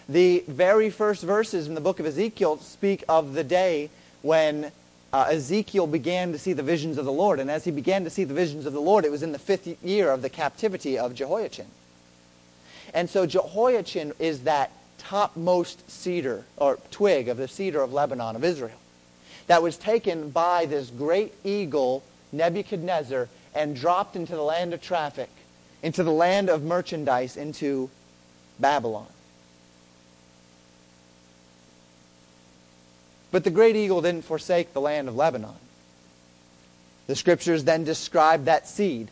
The 0.09 0.43
very 0.45 0.89
first 0.89 1.23
verses 1.23 1.67
in 1.67 1.75
the 1.75 1.81
book 1.81 2.01
of 2.01 2.05
Ezekiel 2.05 2.57
speak 2.57 3.05
of 3.07 3.33
the 3.33 3.45
day 3.45 3.89
when 4.23 4.73
uh, 5.13 5.27
Ezekiel 5.29 5.87
began 5.87 6.33
to 6.33 6.37
see 6.37 6.51
the 6.51 6.63
visions 6.63 6.97
of 6.97 7.05
the 7.05 7.13
Lord. 7.13 7.39
And 7.39 7.49
as 7.49 7.63
he 7.63 7.71
began 7.71 8.03
to 8.03 8.09
see 8.09 8.25
the 8.25 8.33
visions 8.33 8.65
of 8.65 8.73
the 8.73 8.81
Lord, 8.81 9.05
it 9.05 9.11
was 9.11 9.23
in 9.23 9.31
the 9.31 9.39
fifth 9.39 9.81
year 9.81 10.11
of 10.11 10.21
the 10.21 10.29
captivity 10.29 10.99
of 10.99 11.15
Jehoiachin. 11.15 11.67
And 12.93 13.09
so 13.09 13.25
Jehoiachin 13.25 14.11
is 14.19 14.41
that 14.41 14.69
topmost 14.97 15.89
cedar 15.89 16.43
or 16.57 16.77
twig 16.91 17.29
of 17.29 17.37
the 17.37 17.47
cedar 17.47 17.81
of 17.81 17.93
Lebanon 17.93 18.35
of 18.35 18.43
Israel 18.43 18.78
that 19.49 19.63
was 19.63 19.77
taken 19.77 20.29
by 20.29 20.67
this 20.67 20.91
great 20.91 21.33
eagle, 21.43 22.03
Nebuchadnezzar, 22.31 23.27
and 23.55 23.75
dropped 23.75 24.15
into 24.15 24.35
the 24.35 24.43
land 24.43 24.75
of 24.75 24.81
traffic, 24.81 25.29
into 25.81 26.03
the 26.03 26.11
land 26.11 26.51
of 26.51 26.61
merchandise, 26.61 27.35
into 27.35 27.89
Babylon. 28.59 29.07
But 33.31 33.43
the 33.43 33.49
great 33.49 33.75
eagle 33.75 34.03
didn't 34.03 34.25
forsake 34.25 34.73
the 34.73 34.81
land 34.81 35.07
of 35.07 35.15
Lebanon. 35.15 35.55
The 37.07 37.15
scriptures 37.15 37.63
then 37.63 37.83
describe 37.83 38.45
that 38.45 38.67
seed. 38.67 39.09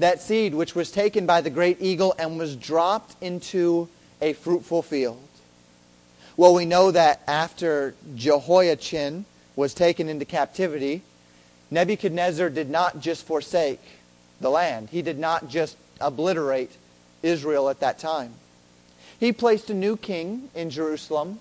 That 0.00 0.20
seed 0.20 0.52
which 0.52 0.74
was 0.74 0.90
taken 0.90 1.26
by 1.26 1.42
the 1.42 1.50
great 1.50 1.80
eagle 1.80 2.12
and 2.18 2.38
was 2.38 2.56
dropped 2.56 3.14
into 3.22 3.88
a 4.20 4.32
fruitful 4.32 4.82
field. 4.82 5.27
Well, 6.38 6.54
we 6.54 6.66
know 6.66 6.92
that 6.92 7.20
after 7.26 7.96
Jehoiachin 8.14 9.24
was 9.56 9.74
taken 9.74 10.08
into 10.08 10.24
captivity, 10.24 11.02
Nebuchadnezzar 11.68 12.48
did 12.48 12.70
not 12.70 13.00
just 13.00 13.26
forsake 13.26 13.80
the 14.40 14.48
land. 14.48 14.90
He 14.90 15.02
did 15.02 15.18
not 15.18 15.48
just 15.48 15.76
obliterate 16.00 16.70
Israel 17.24 17.68
at 17.68 17.80
that 17.80 17.98
time. 17.98 18.34
He 19.18 19.32
placed 19.32 19.68
a 19.68 19.74
new 19.74 19.96
king 19.96 20.48
in 20.54 20.70
Jerusalem 20.70 21.40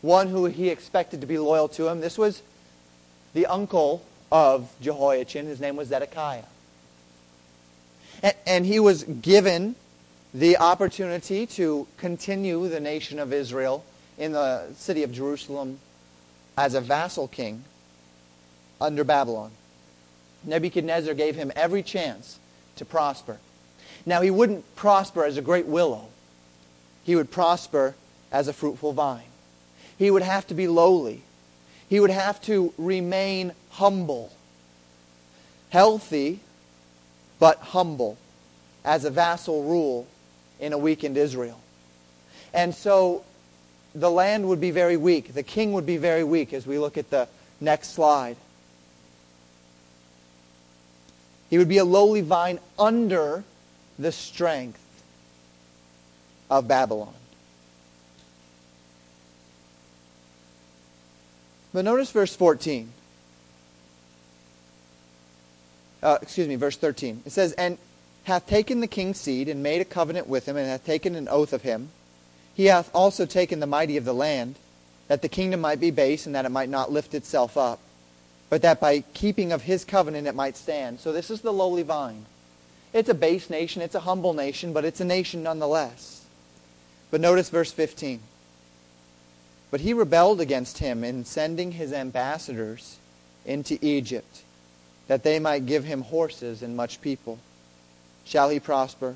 one 0.00 0.28
who 0.28 0.46
he 0.46 0.70
expected 0.70 1.20
to 1.20 1.26
be 1.26 1.36
loyal 1.36 1.68
to 1.68 1.88
him. 1.88 2.00
This 2.00 2.16
was 2.16 2.40
the 3.34 3.44
uncle 3.44 4.02
of 4.32 4.72
Jehoiachin. 4.80 5.44
His 5.44 5.60
name 5.60 5.76
was 5.76 5.88
Zedekiah. 5.88 6.44
And, 8.22 8.34
and 8.46 8.64
he 8.64 8.80
was 8.80 9.04
given 9.04 9.74
the 10.32 10.56
opportunity 10.56 11.46
to 11.46 11.86
continue 11.98 12.66
the 12.66 12.80
nation 12.80 13.18
of 13.18 13.34
Israel 13.34 13.84
in 14.18 14.32
the 14.32 14.72
city 14.74 15.02
of 15.02 15.12
Jerusalem 15.12 15.78
as 16.56 16.74
a 16.74 16.80
vassal 16.80 17.28
king 17.28 17.64
under 18.80 19.04
Babylon. 19.04 19.52
Nebuchadnezzar 20.44 21.14
gave 21.14 21.36
him 21.36 21.52
every 21.56 21.82
chance 21.82 22.38
to 22.76 22.84
prosper. 22.84 23.38
Now, 24.04 24.20
he 24.20 24.30
wouldn't 24.30 24.76
prosper 24.76 25.24
as 25.24 25.36
a 25.36 25.42
great 25.42 25.66
willow. 25.66 26.08
He 27.04 27.16
would 27.16 27.30
prosper 27.30 27.94
as 28.30 28.48
a 28.48 28.52
fruitful 28.52 28.92
vine. 28.92 29.22
He 29.98 30.10
would 30.10 30.22
have 30.22 30.46
to 30.48 30.54
be 30.54 30.68
lowly. 30.68 31.22
He 31.88 32.00
would 32.00 32.10
have 32.10 32.40
to 32.42 32.72
remain 32.76 33.52
humble. 33.70 34.32
Healthy, 35.70 36.40
but 37.38 37.58
humble 37.58 38.18
as 38.84 39.04
a 39.04 39.10
vassal 39.10 39.64
rule 39.64 40.06
in 40.60 40.72
a 40.72 40.78
weakened 40.78 41.16
Israel. 41.16 41.60
And 42.54 42.74
so 42.74 43.24
the 43.94 44.10
land 44.10 44.48
would 44.48 44.60
be 44.60 44.70
very 44.70 44.96
weak. 44.96 45.34
The 45.34 45.42
king 45.42 45.72
would 45.72 45.86
be 45.86 45.96
very 45.96 46.24
weak 46.24 46.52
as 46.52 46.66
we 46.66 46.78
look 46.78 46.98
at 46.98 47.10
the 47.10 47.28
next 47.60 47.94
slide. 47.94 48.36
He 51.50 51.58
would 51.58 51.68
be 51.68 51.78
a 51.78 51.84
lowly 51.84 52.20
vine 52.20 52.58
under 52.78 53.44
the 53.98 54.12
strength 54.12 54.80
of 56.50 56.68
Babylon. 56.68 57.14
But 61.72 61.84
notice 61.84 62.10
verse 62.10 62.34
14. 62.34 62.92
Uh, 66.02 66.18
excuse 66.22 66.46
me, 66.48 66.56
verse 66.56 66.76
13. 66.76 67.22
It 67.26 67.32
says, 67.32 67.52
And 67.52 67.78
hath 68.24 68.46
taken 68.46 68.80
the 68.80 68.86
king's 68.86 69.18
seed, 69.18 69.48
and 69.48 69.62
made 69.62 69.80
a 69.80 69.84
covenant 69.84 70.26
with 70.26 70.46
him, 70.46 70.56
and 70.56 70.66
hath 70.66 70.84
taken 70.84 71.14
an 71.14 71.28
oath 71.28 71.52
of 71.52 71.62
him. 71.62 71.90
He 72.58 72.64
hath 72.64 72.90
also 72.92 73.24
taken 73.24 73.60
the 73.60 73.68
mighty 73.68 73.96
of 73.98 74.04
the 74.04 74.12
land, 74.12 74.56
that 75.06 75.22
the 75.22 75.28
kingdom 75.28 75.60
might 75.60 75.78
be 75.78 75.92
base, 75.92 76.26
and 76.26 76.34
that 76.34 76.44
it 76.44 76.48
might 76.48 76.68
not 76.68 76.90
lift 76.90 77.14
itself 77.14 77.56
up, 77.56 77.78
but 78.50 78.62
that 78.62 78.80
by 78.80 79.04
keeping 79.14 79.52
of 79.52 79.62
his 79.62 79.84
covenant 79.84 80.26
it 80.26 80.34
might 80.34 80.56
stand. 80.56 80.98
So 80.98 81.12
this 81.12 81.30
is 81.30 81.42
the 81.42 81.52
lowly 81.52 81.84
vine. 81.84 82.26
It's 82.92 83.08
a 83.08 83.14
base 83.14 83.48
nation, 83.48 83.80
it's 83.80 83.94
a 83.94 84.00
humble 84.00 84.34
nation, 84.34 84.72
but 84.72 84.84
it's 84.84 85.00
a 85.00 85.04
nation 85.04 85.44
nonetheless. 85.44 86.24
But 87.12 87.20
notice 87.20 87.48
verse 87.48 87.70
15. 87.70 88.18
But 89.70 89.82
he 89.82 89.92
rebelled 89.92 90.40
against 90.40 90.78
him 90.78 91.04
in 91.04 91.24
sending 91.24 91.70
his 91.70 91.92
ambassadors 91.92 92.96
into 93.46 93.78
Egypt, 93.80 94.42
that 95.06 95.22
they 95.22 95.38
might 95.38 95.64
give 95.64 95.84
him 95.84 96.02
horses 96.02 96.60
and 96.60 96.76
much 96.76 97.00
people. 97.02 97.38
Shall 98.24 98.48
he 98.48 98.58
prosper? 98.58 99.14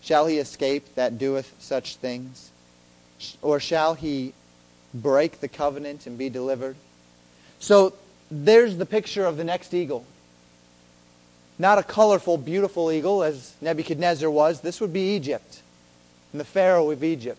Shall 0.00 0.26
he 0.26 0.38
escape 0.38 0.94
that 0.94 1.18
doeth 1.18 1.52
such 1.58 1.96
things? 1.96 2.52
Or 3.42 3.60
shall 3.60 3.94
he 3.94 4.32
break 4.92 5.40
the 5.40 5.48
covenant 5.48 6.06
and 6.06 6.16
be 6.18 6.28
delivered? 6.28 6.76
So 7.58 7.94
there's 8.30 8.76
the 8.76 8.86
picture 8.86 9.24
of 9.24 9.36
the 9.36 9.44
next 9.44 9.74
eagle. 9.74 10.04
Not 11.58 11.78
a 11.78 11.82
colorful, 11.82 12.38
beautiful 12.38 12.90
eagle 12.90 13.22
as 13.22 13.54
Nebuchadnezzar 13.60 14.30
was. 14.30 14.60
This 14.60 14.80
would 14.80 14.92
be 14.92 15.14
Egypt 15.14 15.60
and 16.32 16.40
the 16.40 16.44
Pharaoh 16.44 16.90
of 16.90 17.04
Egypt. 17.04 17.38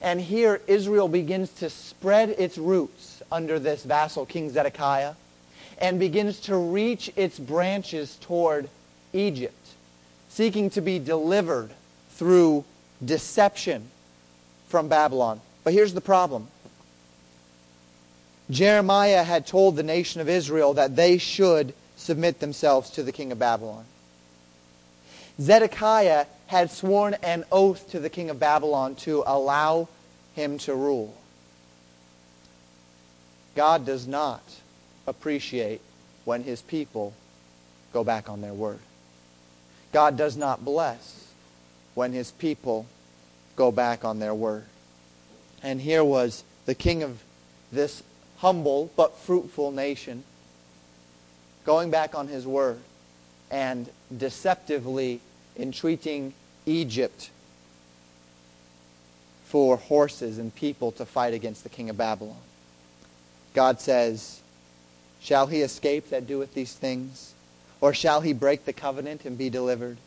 And 0.00 0.20
here 0.20 0.60
Israel 0.66 1.08
begins 1.08 1.50
to 1.54 1.70
spread 1.70 2.30
its 2.30 2.58
roots 2.58 3.22
under 3.30 3.58
this 3.58 3.84
vassal, 3.84 4.24
King 4.24 4.50
Zedekiah, 4.50 5.14
and 5.78 5.98
begins 5.98 6.40
to 6.40 6.56
reach 6.56 7.10
its 7.16 7.38
branches 7.38 8.16
toward 8.20 8.68
Egypt, 9.12 9.68
seeking 10.28 10.70
to 10.70 10.80
be 10.80 10.98
delivered 10.98 11.70
through 12.10 12.64
deception 13.04 13.90
from 14.76 14.88
Babylon. 14.88 15.40
But 15.64 15.72
here's 15.72 15.94
the 15.94 16.02
problem. 16.02 16.48
Jeremiah 18.50 19.22
had 19.22 19.46
told 19.46 19.74
the 19.74 19.82
nation 19.82 20.20
of 20.20 20.28
Israel 20.28 20.74
that 20.74 20.96
they 20.96 21.16
should 21.16 21.72
submit 21.96 22.40
themselves 22.40 22.90
to 22.90 23.02
the 23.02 23.10
king 23.10 23.32
of 23.32 23.38
Babylon. 23.38 23.86
Zedekiah 25.40 26.26
had 26.48 26.70
sworn 26.70 27.14
an 27.22 27.44
oath 27.50 27.90
to 27.92 28.00
the 28.00 28.10
king 28.10 28.28
of 28.28 28.38
Babylon 28.38 28.96
to 28.96 29.22
allow 29.26 29.88
him 30.34 30.58
to 30.58 30.74
rule. 30.74 31.14
God 33.54 33.86
does 33.86 34.06
not 34.06 34.42
appreciate 35.06 35.80
when 36.26 36.42
his 36.42 36.60
people 36.60 37.14
go 37.94 38.04
back 38.04 38.28
on 38.28 38.42
their 38.42 38.52
word. 38.52 38.80
God 39.94 40.18
does 40.18 40.36
not 40.36 40.66
bless 40.66 41.32
when 41.94 42.12
his 42.12 42.30
people 42.30 42.84
go 43.56 43.72
back 43.72 44.04
on 44.04 44.18
their 44.18 44.34
word. 44.34 44.64
And 45.62 45.80
here 45.80 46.04
was 46.04 46.44
the 46.66 46.74
king 46.74 47.02
of 47.02 47.22
this 47.72 48.02
humble 48.38 48.90
but 48.96 49.16
fruitful 49.18 49.72
nation 49.72 50.22
going 51.64 51.90
back 51.90 52.14
on 52.14 52.28
his 52.28 52.46
word 52.46 52.78
and 53.50 53.88
deceptively 54.16 55.20
entreating 55.56 56.32
Egypt 56.66 57.30
for 59.46 59.76
horses 59.76 60.38
and 60.38 60.54
people 60.54 60.92
to 60.92 61.06
fight 61.06 61.32
against 61.32 61.62
the 61.62 61.68
king 61.68 61.88
of 61.88 61.96
Babylon. 61.96 62.36
God 63.54 63.80
says, 63.80 64.40
Shall 65.20 65.46
he 65.46 65.62
escape 65.62 66.10
that 66.10 66.26
doeth 66.26 66.54
these 66.54 66.74
things? 66.74 67.34
Or 67.80 67.94
shall 67.94 68.20
he 68.20 68.32
break 68.32 68.64
the 68.64 68.72
covenant 68.72 69.24
and 69.24 69.36
be 69.38 69.50
delivered? 69.50 69.98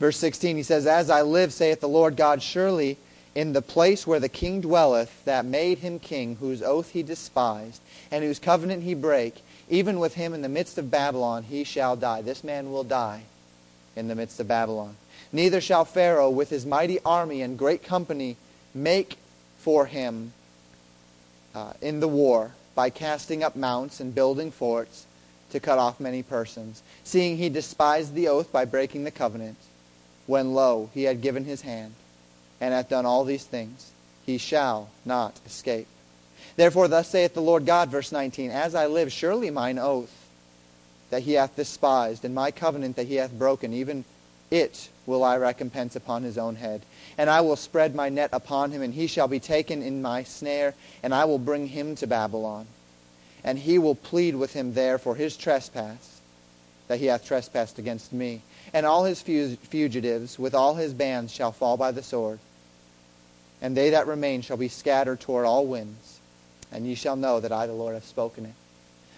Verse 0.00 0.16
16, 0.16 0.56
he 0.56 0.62
says, 0.62 0.86
As 0.86 1.10
I 1.10 1.22
live, 1.22 1.52
saith 1.52 1.80
the 1.80 1.88
Lord 1.88 2.16
God, 2.16 2.42
surely 2.42 2.96
in 3.34 3.52
the 3.52 3.62
place 3.62 4.06
where 4.06 4.20
the 4.20 4.28
king 4.28 4.60
dwelleth, 4.60 5.24
that 5.24 5.44
made 5.44 5.78
him 5.78 5.98
king, 5.98 6.36
whose 6.36 6.62
oath 6.62 6.90
he 6.90 7.02
despised, 7.02 7.80
and 8.10 8.24
whose 8.24 8.38
covenant 8.38 8.82
he 8.82 8.94
brake, 8.94 9.42
even 9.68 9.98
with 9.98 10.14
him 10.14 10.34
in 10.34 10.42
the 10.42 10.48
midst 10.48 10.78
of 10.78 10.90
Babylon, 10.90 11.42
he 11.44 11.64
shall 11.64 11.96
die. 11.96 12.22
This 12.22 12.42
man 12.42 12.72
will 12.72 12.84
die 12.84 13.22
in 13.96 14.08
the 14.08 14.14
midst 14.14 14.40
of 14.40 14.48
Babylon. 14.48 14.96
Neither 15.32 15.60
shall 15.60 15.84
Pharaoh 15.84 16.30
with 16.30 16.50
his 16.50 16.64
mighty 16.64 16.98
army 17.04 17.42
and 17.42 17.58
great 17.58 17.82
company 17.82 18.36
make 18.74 19.18
for 19.58 19.86
him 19.86 20.32
uh, 21.54 21.72
in 21.82 22.00
the 22.00 22.08
war 22.08 22.52
by 22.74 22.90
casting 22.90 23.42
up 23.42 23.56
mounts 23.56 24.00
and 24.00 24.14
building 24.14 24.50
forts 24.50 25.06
to 25.50 25.60
cut 25.60 25.78
off 25.78 26.00
many 26.00 26.22
persons, 26.22 26.82
seeing 27.04 27.36
he 27.36 27.48
despised 27.48 28.14
the 28.14 28.28
oath 28.28 28.52
by 28.52 28.64
breaking 28.64 29.04
the 29.04 29.10
covenant, 29.10 29.56
when 30.28 30.52
lo, 30.52 30.90
he 30.92 31.04
had 31.04 31.22
given 31.22 31.44
his 31.44 31.62
hand, 31.62 31.94
and 32.60 32.72
hath 32.72 32.88
done 32.88 33.06
all 33.06 33.24
these 33.24 33.44
things, 33.44 33.90
he 34.26 34.38
shall 34.38 34.90
not 35.04 35.40
escape. 35.46 35.88
Therefore, 36.54 36.86
thus 36.86 37.08
saith 37.08 37.34
the 37.34 37.40
Lord 37.40 37.64
God, 37.64 37.88
verse 37.88 38.12
19, 38.12 38.50
As 38.50 38.74
I 38.74 38.86
live, 38.86 39.10
surely 39.10 39.50
mine 39.50 39.78
oath 39.78 40.14
that 41.10 41.22
he 41.22 41.32
hath 41.32 41.56
despised, 41.56 42.24
and 42.24 42.34
my 42.34 42.50
covenant 42.50 42.96
that 42.96 43.06
he 43.06 43.14
hath 43.14 43.32
broken, 43.32 43.72
even 43.72 44.04
it 44.50 44.90
will 45.06 45.24
I 45.24 45.38
recompense 45.38 45.96
upon 45.96 46.22
his 46.24 46.36
own 46.36 46.56
head. 46.56 46.82
And 47.16 47.30
I 47.30 47.40
will 47.40 47.56
spread 47.56 47.94
my 47.94 48.10
net 48.10 48.28
upon 48.32 48.70
him, 48.70 48.82
and 48.82 48.92
he 48.92 49.06
shall 49.06 49.28
be 49.28 49.40
taken 49.40 49.82
in 49.82 50.02
my 50.02 50.24
snare, 50.24 50.74
and 51.02 51.14
I 51.14 51.24
will 51.24 51.38
bring 51.38 51.68
him 51.68 51.96
to 51.96 52.06
Babylon. 52.06 52.66
And 53.42 53.58
he 53.58 53.78
will 53.78 53.94
plead 53.94 54.36
with 54.36 54.52
him 54.52 54.74
there 54.74 54.98
for 54.98 55.14
his 55.14 55.38
trespass, 55.38 56.20
that 56.88 56.98
he 56.98 57.06
hath 57.06 57.26
trespassed 57.26 57.78
against 57.78 58.12
me. 58.12 58.42
And 58.72 58.84
all 58.84 59.04
his 59.04 59.22
fugitives 59.22 60.38
with 60.38 60.54
all 60.54 60.74
his 60.74 60.92
bands 60.92 61.32
shall 61.32 61.52
fall 61.52 61.76
by 61.76 61.90
the 61.90 62.02
sword. 62.02 62.38
And 63.60 63.76
they 63.76 63.90
that 63.90 64.06
remain 64.06 64.42
shall 64.42 64.56
be 64.56 64.68
scattered 64.68 65.20
toward 65.20 65.46
all 65.46 65.66
winds. 65.66 66.20
And 66.70 66.86
ye 66.86 66.94
shall 66.94 67.16
know 67.16 67.40
that 67.40 67.52
I, 67.52 67.66
the 67.66 67.72
Lord, 67.72 67.94
have 67.94 68.04
spoken 68.04 68.46
it. 68.46 68.54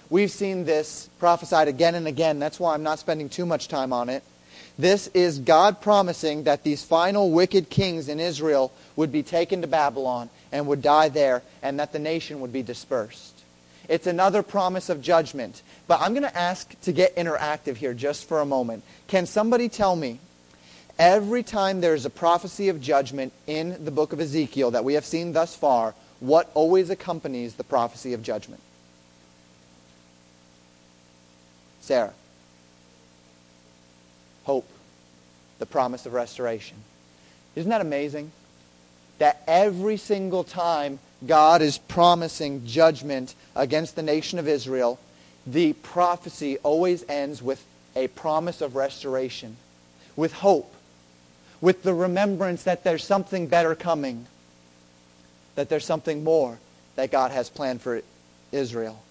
We've 0.08 0.30
seen 0.30 0.64
this 0.64 1.08
prophesied 1.18 1.68
again 1.68 1.94
and 1.94 2.06
again. 2.06 2.38
That's 2.38 2.58
why 2.58 2.74
I'm 2.74 2.82
not 2.82 2.98
spending 2.98 3.28
too 3.28 3.46
much 3.46 3.68
time 3.68 3.92
on 3.92 4.08
it. 4.08 4.22
This 4.78 5.08
is 5.08 5.38
God 5.38 5.80
promising 5.80 6.44
that 6.44 6.64
these 6.64 6.82
final 6.82 7.30
wicked 7.30 7.70
kings 7.70 8.08
in 8.08 8.18
Israel 8.18 8.72
would 8.96 9.12
be 9.12 9.22
taken 9.22 9.60
to 9.60 9.66
Babylon 9.66 10.30
and 10.52 10.66
would 10.66 10.80
die 10.82 11.10
there, 11.10 11.42
and 11.62 11.78
that 11.78 11.92
the 11.92 11.98
nation 11.98 12.40
would 12.40 12.52
be 12.52 12.62
dispersed. 12.62 13.39
It's 13.90 14.06
another 14.06 14.44
promise 14.44 14.88
of 14.88 15.02
judgment. 15.02 15.62
But 15.88 16.00
I'm 16.00 16.12
going 16.12 16.22
to 16.22 16.38
ask 16.38 16.80
to 16.82 16.92
get 16.92 17.16
interactive 17.16 17.74
here 17.76 17.92
just 17.92 18.28
for 18.28 18.40
a 18.40 18.46
moment. 18.46 18.84
Can 19.08 19.26
somebody 19.26 19.68
tell 19.68 19.96
me, 19.96 20.20
every 20.96 21.42
time 21.42 21.80
there's 21.80 22.06
a 22.06 22.10
prophecy 22.10 22.68
of 22.68 22.80
judgment 22.80 23.32
in 23.48 23.84
the 23.84 23.90
book 23.90 24.12
of 24.12 24.20
Ezekiel 24.20 24.70
that 24.70 24.84
we 24.84 24.94
have 24.94 25.04
seen 25.04 25.32
thus 25.32 25.56
far, 25.56 25.96
what 26.20 26.52
always 26.54 26.88
accompanies 26.88 27.56
the 27.56 27.64
prophecy 27.64 28.12
of 28.12 28.22
judgment? 28.22 28.62
Sarah. 31.80 32.14
Hope. 34.44 34.68
The 35.58 35.66
promise 35.66 36.06
of 36.06 36.12
restoration. 36.12 36.76
Isn't 37.56 37.70
that 37.70 37.80
amazing? 37.80 38.30
That 39.18 39.42
every 39.48 39.96
single 39.96 40.44
time 40.44 41.00
God 41.26 41.62
is 41.62 41.78
promising 41.78 42.66
judgment 42.66 43.34
against 43.54 43.96
the 43.96 44.02
nation 44.02 44.38
of 44.38 44.48
Israel, 44.48 44.98
the 45.46 45.72
prophecy 45.74 46.58
always 46.58 47.04
ends 47.08 47.42
with 47.42 47.64
a 47.96 48.08
promise 48.08 48.60
of 48.60 48.76
restoration, 48.76 49.56
with 50.16 50.32
hope, 50.32 50.74
with 51.60 51.82
the 51.82 51.94
remembrance 51.94 52.62
that 52.62 52.84
there's 52.84 53.04
something 53.04 53.46
better 53.46 53.74
coming, 53.74 54.26
that 55.56 55.68
there's 55.68 55.84
something 55.84 56.24
more 56.24 56.58
that 56.96 57.10
God 57.10 57.30
has 57.30 57.50
planned 57.50 57.82
for 57.82 58.02
Israel. 58.52 59.02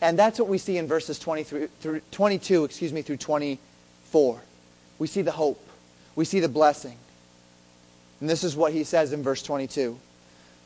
And 0.00 0.18
that's 0.18 0.38
what 0.38 0.48
we 0.48 0.58
see 0.58 0.78
in 0.78 0.86
verses 0.86 1.18
23, 1.18 1.66
through 1.80 2.00
22 2.10 2.64
excuse 2.64 2.92
me, 2.92 3.02
through 3.02 3.16
24. 3.18 4.40
We 4.98 5.06
see 5.06 5.22
the 5.22 5.32
hope. 5.32 5.66
We 6.16 6.24
see 6.24 6.40
the 6.40 6.48
blessing. 6.48 6.96
And 8.20 8.28
this 8.28 8.44
is 8.44 8.56
what 8.56 8.72
he 8.72 8.84
says 8.84 9.12
in 9.12 9.22
verse 9.22 9.42
22. 9.42 9.98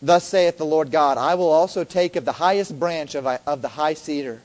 Thus 0.02 0.24
saith 0.24 0.59
the 0.59 0.66
Lord 0.66 0.90
God, 0.90 1.18
I 1.18 1.35
will 1.35 1.50
also 1.50 1.85
take 1.85 2.16
of 2.16 2.24
the 2.24 2.33
highest 2.33 2.78
branch 2.78 3.14
of, 3.14 3.26
of 3.26 3.62
the 3.62 3.68
high 3.68 3.94
cedar, 3.94 4.42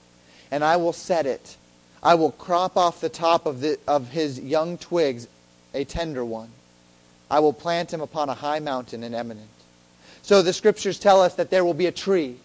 and 0.52 0.64
I 0.64 0.78
will 0.78 0.94
set 0.94 1.26
it. 1.26 1.58
I 2.02 2.16
will 2.16 2.32
crop 2.32 2.78
off 2.78 3.02
the 3.02 3.10
top 3.10 3.46
of, 3.46 3.60
the, 3.60 3.78
of 3.88 4.10
his 4.10 4.40
young 4.40 4.78
twigs 4.78 5.28
a 5.74 5.84
tender 5.84 6.24
one. 6.24 6.50
I 7.30 7.40
will 7.40 7.54
plant 7.54 7.94
him 7.94 8.02
upon 8.02 8.30
a 8.30 8.34
high 8.34 8.60
mountain 8.60 9.04
and 9.04 9.14
eminent. 9.14 9.50
So 10.22 10.42
the 10.42 10.54
scriptures 10.54 11.00
tell 11.00 11.22
us 11.22 11.36
that 11.36 11.50
there 11.50 11.66
will 11.66 11.74
be 11.74 11.88
a 11.88 11.92
tree, 11.92 12.38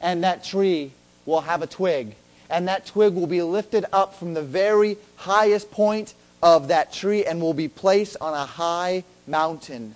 and 0.00 0.24
that 0.24 0.44
tree 0.44 0.92
will 1.26 1.42
have 1.42 1.62
a 1.62 1.66
twig, 1.66 2.14
and 2.50 2.68
that 2.68 2.86
twig 2.86 3.14
will 3.14 3.26
be 3.26 3.42
lifted 3.42 3.84
up 3.92 4.14
from 4.14 4.34
the 4.34 4.42
very 4.42 4.96
highest 5.16 5.70
point 5.70 6.14
of 6.42 6.68
that 6.68 6.92
tree 6.92 7.24
and 7.24 7.40
will 7.40 7.54
be 7.54 7.68
placed 7.68 8.16
on 8.20 8.34
a 8.34 8.46
high 8.46 9.04
mountain. 9.26 9.94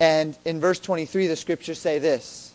And 0.00 0.34
in 0.46 0.60
verse 0.60 0.80
23, 0.80 1.26
the 1.26 1.36
scriptures 1.36 1.78
say 1.78 1.98
this 1.98 2.52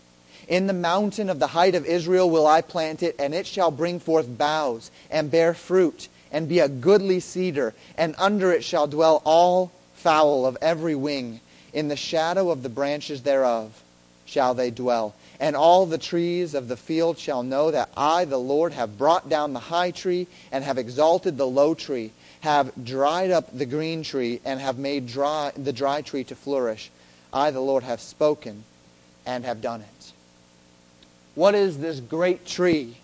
In 0.48 0.66
the 0.66 0.74
mountain 0.74 1.30
of 1.30 1.38
the 1.38 1.48
height 1.48 1.76
of 1.76 1.86
Israel 1.86 2.28
will 2.28 2.48
I 2.48 2.62
plant 2.62 3.04
it, 3.04 3.16
and 3.20 3.36
it 3.36 3.46
shall 3.46 3.70
bring 3.70 4.00
forth 4.00 4.38
boughs, 4.38 4.90
and 5.12 5.30
bear 5.30 5.54
fruit, 5.54 6.10
and 6.32 6.50
be 6.50 6.60
a 6.60 6.68
goodly 6.68 7.20
cedar, 7.20 7.76
and 7.98 8.16
under 8.18 8.52
it 8.52 8.64
shall 8.64 8.88
dwell 8.88 9.22
all 9.26 9.72
fowl 9.94 10.48
of 10.48 10.58
every 10.60 10.96
wing. 10.96 11.40
In 11.72 11.88
the 11.88 11.96
shadow 11.96 12.50
of 12.50 12.64
the 12.64 12.70
branches 12.70 13.22
thereof 13.22 13.84
shall 14.26 14.56
they 14.56 14.72
dwell. 14.72 15.14
And 15.40 15.56
all 15.56 15.86
the 15.86 15.98
trees 16.00 16.56
of 16.56 16.68
the 16.68 16.78
field 16.78 17.20
shall 17.20 17.44
know 17.44 17.70
that 17.70 17.90
I, 17.96 18.26
the 18.26 18.40
Lord, 18.40 18.74
have 18.74 18.98
brought 18.98 19.30
down 19.30 19.54
the 19.54 19.60
high 19.60 19.92
tree, 19.92 20.26
and 20.52 20.64
have 20.64 20.80
exalted 20.80 21.38
the 21.38 21.46
low 21.46 21.76
tree, 21.76 22.12
have 22.40 22.72
dried 22.84 23.30
up 23.30 23.56
the 23.56 23.68
green 23.68 24.02
tree, 24.02 24.42
and 24.46 24.60
have 24.60 24.80
made 24.80 25.06
dry, 25.06 25.52
the 25.56 25.74
dry 25.74 26.02
tree 26.02 26.24
to 26.24 26.36
flourish. 26.36 26.90
I, 27.36 27.52
the 27.52 27.60
Lord, 27.60 27.84
have 27.84 28.00
spoken 28.00 28.64
and 29.26 29.44
have 29.44 29.62
done 29.62 29.82
it. 29.82 30.14
What 31.36 31.54
is 31.54 31.78
this 31.78 32.00
great 32.00 32.46
tree 32.46 32.96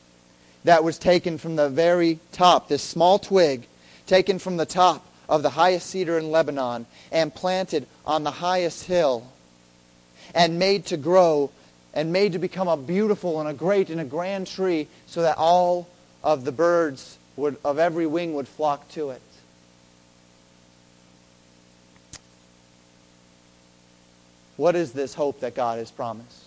that 0.63 0.85
was 0.85 0.97
taken 0.97 1.37
from 1.37 1.57
the 1.57 1.67
very 1.67 2.19
top, 2.31 2.69
this 2.69 2.81
small 2.81 3.19
twig 3.19 3.67
taken 4.07 4.39
from 4.39 4.55
the 4.55 4.65
top 4.65 5.05
of 5.27 5.43
the 5.43 5.49
highest 5.49 5.89
cedar 5.89 6.17
in 6.17 6.31
Lebanon 6.31 6.85
and 7.11 7.35
planted 7.35 7.87
on 8.05 8.23
the 8.23 8.31
highest 8.31 8.85
hill 8.85 9.27
and 10.33 10.57
made 10.57 10.85
to 10.85 10.97
grow 10.97 11.51
and 11.93 12.13
made 12.13 12.31
to 12.31 12.39
become 12.39 12.69
a 12.69 12.77
beautiful 12.77 13.41
and 13.41 13.49
a 13.49 13.53
great 13.53 13.89
and 13.89 13.99
a 13.99 14.05
grand 14.05 14.47
tree 14.47 14.87
so 15.07 15.23
that 15.23 15.37
all 15.37 15.89
of 16.23 16.45
the 16.45 16.51
birds 16.53 17.17
would, 17.35 17.57
of 17.65 17.79
every 17.79 18.05
wing 18.05 18.33
would 18.35 18.47
flock 18.47 18.87
to 18.89 19.09
it. 19.09 19.21
What 24.57 24.75
is 24.75 24.91
this 24.91 25.13
hope 25.13 25.39
that 25.41 25.55
God 25.55 25.79
has 25.79 25.91
promised? 25.91 26.45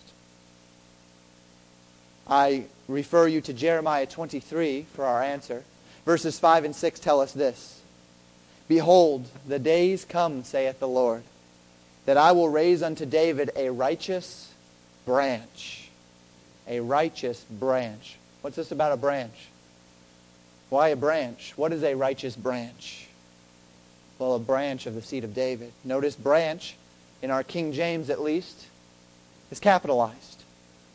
I 2.27 2.65
refer 2.89 3.27
you 3.27 3.41
to 3.43 3.53
Jeremiah 3.53 4.07
23 4.07 4.87
for 4.95 5.05
our 5.05 5.23
answer. 5.23 5.65
Verses 6.05 6.39
5 6.39 6.65
and 6.65 6.77
6 6.77 7.01
tell 7.01 7.21
us 7.21 7.33
this 7.33 7.81
Behold, 8.69 9.27
the 9.47 9.59
days 9.59 10.05
come, 10.05 10.43
saith 10.45 10.81
the 10.81 10.89
Lord, 10.89 11.23
that 12.07 12.17
I 12.17 12.33
will 12.33 12.49
raise 12.49 12.83
unto 12.83 13.07
David 13.07 13.51
a 13.57 13.71
righteous 13.71 14.53
branch. 15.05 15.91
A 16.67 16.81
righteous 16.81 17.45
branch. 17.51 18.17
What's 18.41 18.57
this 18.57 18.73
about 18.73 18.93
a 18.93 18.97
branch? 18.97 19.49
Why 20.71 20.89
a 20.89 20.97
branch? 20.97 21.53
What 21.57 21.73
is 21.73 21.83
a 21.83 21.95
righteous 21.95 22.37
branch? 22.37 23.07
Well, 24.19 24.35
a 24.35 24.39
branch 24.39 24.87
of 24.87 24.95
the 24.95 25.03
seed 25.03 25.25
of 25.25 25.35
David. 25.35 25.73
Notice 25.85 26.17
branch, 26.17 26.77
in 27.25 27.31
our 27.31 27.43
King 27.43 27.73
James 27.73 28.11
at 28.11 28.21
least, 28.21 28.67
is 29.51 29.59
capitalized. 29.59 30.43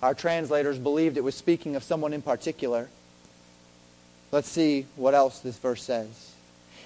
Our 0.04 0.14
translators 0.14 0.78
believed 0.78 1.18
it 1.18 1.24
was 1.24 1.34
speaking 1.34 1.76
of 1.76 1.84
someone 1.84 2.14
in 2.14 2.22
particular. 2.22 2.88
Let's 4.32 4.48
see 4.48 4.86
what 4.96 5.16
else 5.16 5.40
this 5.40 5.58
verse 5.58 5.82
says. 5.82 6.34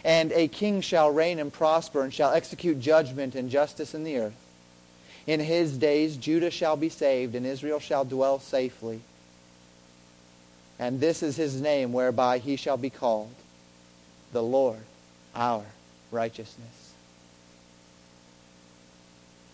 And 0.06 0.32
a 0.32 0.48
king 0.48 0.80
shall 0.80 1.12
reign 1.12 1.40
and 1.40 1.52
prosper 1.52 2.04
and 2.04 2.14
shall 2.14 2.32
execute 2.32 2.80
judgment 2.80 3.36
and 3.36 3.50
justice 3.50 3.94
in 3.94 4.06
the 4.06 4.18
earth. 4.18 4.48
In 5.28 5.42
his 5.42 5.78
days 5.78 6.16
Judah 6.16 6.50
shall 6.50 6.78
be 6.78 6.88
saved 6.88 7.36
and 7.36 7.46
Israel 7.46 7.82
shall 7.82 8.06
dwell 8.06 8.40
safely. 8.40 9.02
And 10.80 11.02
this 11.02 11.22
is 11.22 11.36
his 11.36 11.60
name 11.60 11.92
whereby 11.92 12.38
he 12.38 12.56
shall 12.56 12.78
be 12.78 12.90
called 12.90 13.36
the 14.32 14.42
Lord 14.42 14.80
our 15.36 15.66
righteousness. 16.12 16.83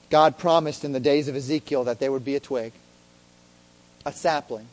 God 0.09 0.37
promised 0.37 0.83
in 0.83 0.91
the 0.91 0.99
days 0.99 1.27
of 1.27 1.35
Ezekiel 1.35 1.83
that 1.85 1.99
there 1.99 2.11
would 2.11 2.25
be 2.25 2.35
a 2.35 2.39
twig, 2.39 2.73
a 4.05 4.11
sapling, 4.11 4.67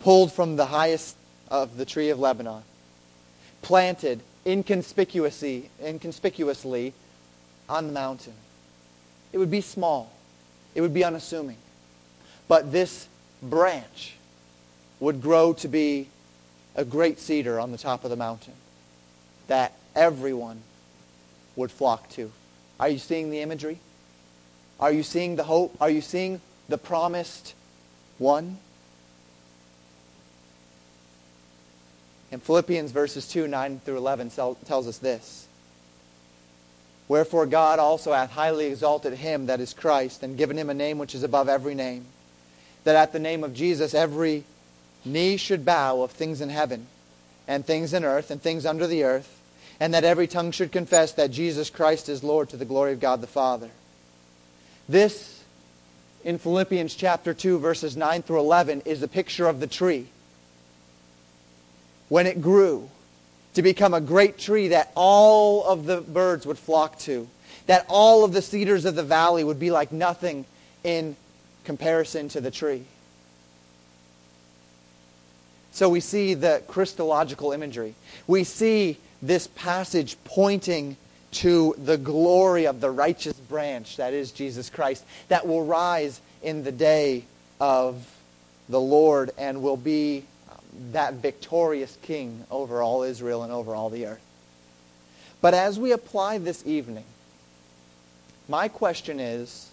pulled 0.00 0.32
from 0.32 0.56
the 0.56 0.66
highest 0.66 1.16
of 1.48 1.76
the 1.76 1.84
tree 1.84 2.10
of 2.10 2.18
Lebanon, 2.18 2.62
planted 3.62 4.20
inconspicuously, 4.46 5.70
inconspicuously 5.82 6.94
on 7.68 7.88
the 7.88 7.92
mountain. 7.92 8.34
It 9.32 9.38
would 9.38 9.50
be 9.50 9.60
small. 9.60 10.12
It 10.74 10.80
would 10.80 10.94
be 10.94 11.04
unassuming. 11.04 11.56
But 12.48 12.72
this 12.72 13.08
branch 13.42 14.14
would 15.00 15.20
grow 15.20 15.52
to 15.54 15.68
be 15.68 16.08
a 16.76 16.84
great 16.84 17.18
cedar 17.18 17.58
on 17.58 17.72
the 17.72 17.78
top 17.78 18.04
of 18.04 18.10
the 18.10 18.16
mountain 18.16 18.54
that 19.48 19.74
everyone 19.94 20.62
would 21.56 21.70
flock 21.70 22.08
to. 22.10 22.30
Are 22.78 22.88
you 22.88 22.98
seeing 22.98 23.30
the 23.30 23.40
imagery? 23.40 23.80
Are 24.80 24.90
you 24.90 25.02
seeing 25.02 25.36
the 25.36 25.44
hope? 25.44 25.76
Are 25.80 25.90
you 25.90 26.00
seeing 26.00 26.40
the 26.68 26.78
promised 26.78 27.54
one? 28.18 28.58
In 32.32 32.40
Philippians 32.40 32.90
verses 32.90 33.28
2, 33.28 33.46
9 33.46 33.80
through 33.84 33.98
11 33.98 34.30
tells 34.30 34.88
us 34.88 34.98
this. 34.98 35.46
Wherefore 37.08 37.44
God 37.44 37.80
also 37.80 38.12
hath 38.12 38.30
highly 38.30 38.66
exalted 38.66 39.14
him 39.14 39.46
that 39.46 39.60
is 39.60 39.74
Christ, 39.74 40.22
and 40.22 40.38
given 40.38 40.56
him 40.56 40.70
a 40.70 40.74
name 40.74 40.96
which 40.98 41.14
is 41.14 41.24
above 41.24 41.48
every 41.48 41.74
name, 41.74 42.06
that 42.84 42.94
at 42.94 43.12
the 43.12 43.18
name 43.18 43.42
of 43.42 43.52
Jesus 43.52 43.94
every 43.94 44.44
knee 45.04 45.36
should 45.36 45.64
bow 45.64 46.02
of 46.02 46.12
things 46.12 46.40
in 46.40 46.50
heaven, 46.50 46.86
and 47.48 47.66
things 47.66 47.92
in 47.92 48.04
earth, 48.04 48.30
and 48.30 48.40
things 48.40 48.64
under 48.64 48.86
the 48.86 49.02
earth, 49.02 49.40
and 49.80 49.92
that 49.92 50.04
every 50.04 50.28
tongue 50.28 50.52
should 50.52 50.70
confess 50.70 51.10
that 51.12 51.32
Jesus 51.32 51.68
Christ 51.68 52.08
is 52.08 52.22
Lord 52.22 52.48
to 52.50 52.56
the 52.56 52.64
glory 52.64 52.92
of 52.92 53.00
God 53.00 53.20
the 53.20 53.26
Father. 53.26 53.70
This, 54.90 55.44
in 56.24 56.38
Philippians 56.38 56.96
chapter 56.96 57.32
2, 57.32 57.60
verses 57.60 57.96
9 57.96 58.22
through 58.22 58.40
11, 58.40 58.82
is 58.86 59.04
a 59.04 59.08
picture 59.08 59.46
of 59.46 59.60
the 59.60 59.68
tree. 59.68 60.08
When 62.08 62.26
it 62.26 62.42
grew, 62.42 62.90
to 63.54 63.62
become 63.62 63.94
a 63.94 64.00
great 64.00 64.36
tree 64.36 64.68
that 64.68 64.90
all 64.96 65.64
of 65.64 65.86
the 65.86 66.00
birds 66.00 66.44
would 66.44 66.58
flock 66.58 66.98
to, 67.00 67.28
that 67.68 67.86
all 67.88 68.24
of 68.24 68.32
the 68.32 68.42
cedars 68.42 68.84
of 68.84 68.96
the 68.96 69.04
valley 69.04 69.44
would 69.44 69.60
be 69.60 69.70
like 69.70 69.92
nothing 69.92 70.44
in 70.82 71.14
comparison 71.62 72.28
to 72.30 72.40
the 72.40 72.50
tree. 72.50 72.82
So 75.70 75.88
we 75.88 76.00
see 76.00 76.34
the 76.34 76.64
Christological 76.66 77.52
imagery. 77.52 77.94
We 78.26 78.42
see 78.42 78.98
this 79.22 79.46
passage 79.46 80.16
pointing 80.24 80.96
to 81.32 81.74
the 81.78 81.96
glory 81.96 82.66
of 82.66 82.80
the 82.80 82.90
righteous 82.90 83.34
branch, 83.34 83.96
that 83.96 84.12
is 84.12 84.32
Jesus 84.32 84.68
Christ, 84.70 85.04
that 85.28 85.46
will 85.46 85.64
rise 85.64 86.20
in 86.42 86.64
the 86.64 86.72
day 86.72 87.24
of 87.60 88.06
the 88.68 88.80
Lord 88.80 89.30
and 89.38 89.62
will 89.62 89.76
be 89.76 90.24
um, 90.50 90.58
that 90.92 91.14
victorious 91.14 91.96
king 92.02 92.44
over 92.50 92.82
all 92.82 93.02
Israel 93.02 93.42
and 93.42 93.52
over 93.52 93.74
all 93.74 93.90
the 93.90 94.06
earth. 94.06 94.20
But 95.40 95.54
as 95.54 95.78
we 95.78 95.92
apply 95.92 96.38
this 96.38 96.66
evening, 96.66 97.04
my 98.48 98.68
question 98.68 99.20
is, 99.20 99.68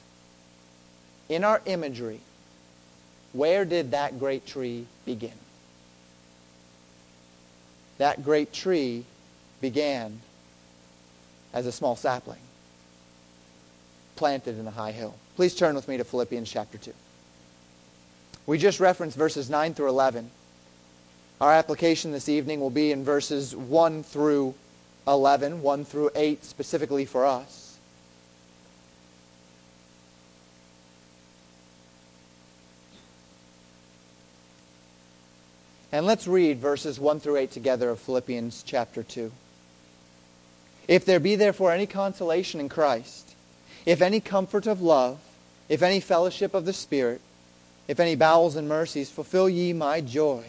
in 1.30 1.44
our 1.44 1.62
imagery, 1.66 2.22
where 3.34 3.66
did 3.66 3.92
that 3.92 4.20
great 4.20 4.46
tree 4.46 4.86
begin? 5.06 5.34
That 7.98 8.24
great 8.24 8.54
tree 8.54 9.06
began 9.60 10.22
as 11.54 11.66
a 11.66 11.72
small 11.72 11.96
sapling 11.96 12.40
planted 14.16 14.60
in 14.60 14.68
a 14.68 14.72
high 14.72 14.92
hill. 14.92 15.16
Please 15.36 15.56
turn 15.56 15.76
with 15.76 15.88
me 15.88 15.98
to 15.98 16.04
Philippians 16.04 16.50
chapter 16.50 16.78
2. 16.78 16.92
We 18.48 18.58
just 18.58 18.80
referenced 18.80 19.18
verses 19.18 19.50
9 19.50 19.74
through 19.74 19.90
11. 19.90 20.32
Our 21.40 21.54
application 21.54 22.12
this 22.12 22.28
evening 22.28 22.60
will 22.60 22.72
be 22.72 22.92
in 22.92 23.04
verses 23.04 23.56
1 23.56 24.04
through 24.04 24.56
11, 25.08 25.62
1 25.62 25.86
through 25.86 26.10
8 26.16 26.44
specifically 26.44 27.06
for 27.06 27.26
us. 27.26 27.78
And 35.92 36.06
let's 36.06 36.28
read 36.28 36.60
verses 36.60 37.00
1 37.00 37.20
through 37.20 37.38
8 37.38 37.52
together 37.52 37.90
of 37.90 38.00
Philippians 38.00 38.64
chapter 38.66 39.04
2. 39.04 39.32
If 40.88 41.06
there 41.06 41.20
be 41.20 41.36
therefore 41.36 41.72
any 41.72 41.86
consolation 41.86 42.60
in 42.60 42.70
Christ, 42.70 43.36
if 43.86 44.02
any 44.02 44.20
comfort 44.20 44.68
of 44.68 44.82
love, 44.82 45.20
if 45.70 45.82
any 45.82 46.00
fellowship 46.00 46.54
of 46.54 46.66
the 46.66 46.74
Spirit, 46.74 47.22
if 47.88 48.00
any 48.00 48.16
bowels 48.16 48.56
and 48.56 48.68
mercies, 48.68 49.10
fulfill 49.10 49.50
ye 49.50 49.74
my 49.74 50.02
joy 50.02 50.46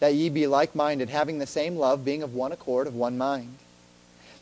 that 0.00 0.14
ye 0.14 0.28
be 0.28 0.48
like-minded, 0.48 1.08
having 1.08 1.38
the 1.38 1.46
same 1.46 1.76
love, 1.76 2.04
being 2.04 2.24
of 2.24 2.34
one 2.34 2.50
accord, 2.50 2.88
of 2.88 2.94
one 2.96 3.16
mind. 3.16 3.54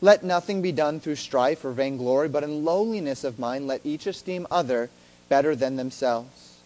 Let 0.01 0.23
nothing 0.23 0.63
be 0.63 0.71
done 0.71 0.99
through 0.99 1.17
strife 1.17 1.63
or 1.63 1.71
vainglory, 1.71 2.29
but 2.29 2.43
in 2.43 2.65
lowliness 2.65 3.23
of 3.23 3.37
mind 3.37 3.67
let 3.67 3.85
each 3.85 4.07
esteem 4.07 4.47
other 4.49 4.89
better 5.29 5.55
than 5.55 5.75
themselves. 5.75 6.57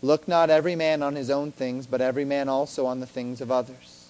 Look 0.00 0.28
not 0.28 0.48
every 0.48 0.76
man 0.76 1.02
on 1.02 1.16
his 1.16 1.28
own 1.28 1.50
things, 1.50 1.86
but 1.86 2.00
every 2.00 2.24
man 2.24 2.48
also 2.48 2.86
on 2.86 3.00
the 3.00 3.06
things 3.06 3.40
of 3.40 3.50
others. 3.50 4.08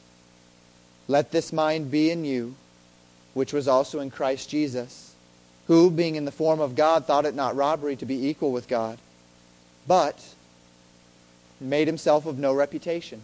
Let 1.09 1.31
this 1.31 1.51
mind 1.51 1.91
be 1.91 2.11
in 2.11 2.27
you, 2.27 2.57
which 3.35 3.53
was 3.53 3.69
also 3.69 4.01
in 4.01 4.11
Christ 4.11 4.49
Jesus, 4.49 5.15
who, 5.67 5.91
being 5.91 6.17
in 6.17 6.25
the 6.25 6.33
form 6.33 6.61
of 6.61 6.75
God, 6.75 7.05
thought 7.05 7.27
it 7.27 7.35
not 7.35 7.57
robbery 7.57 7.97
to 7.97 8.07
be 8.07 8.29
equal 8.29 8.53
with 8.53 8.69
God, 8.69 8.99
but 9.87 10.35
made 11.61 11.87
himself 11.87 12.27
of 12.27 12.39
no 12.39 12.53
reputation 12.53 13.23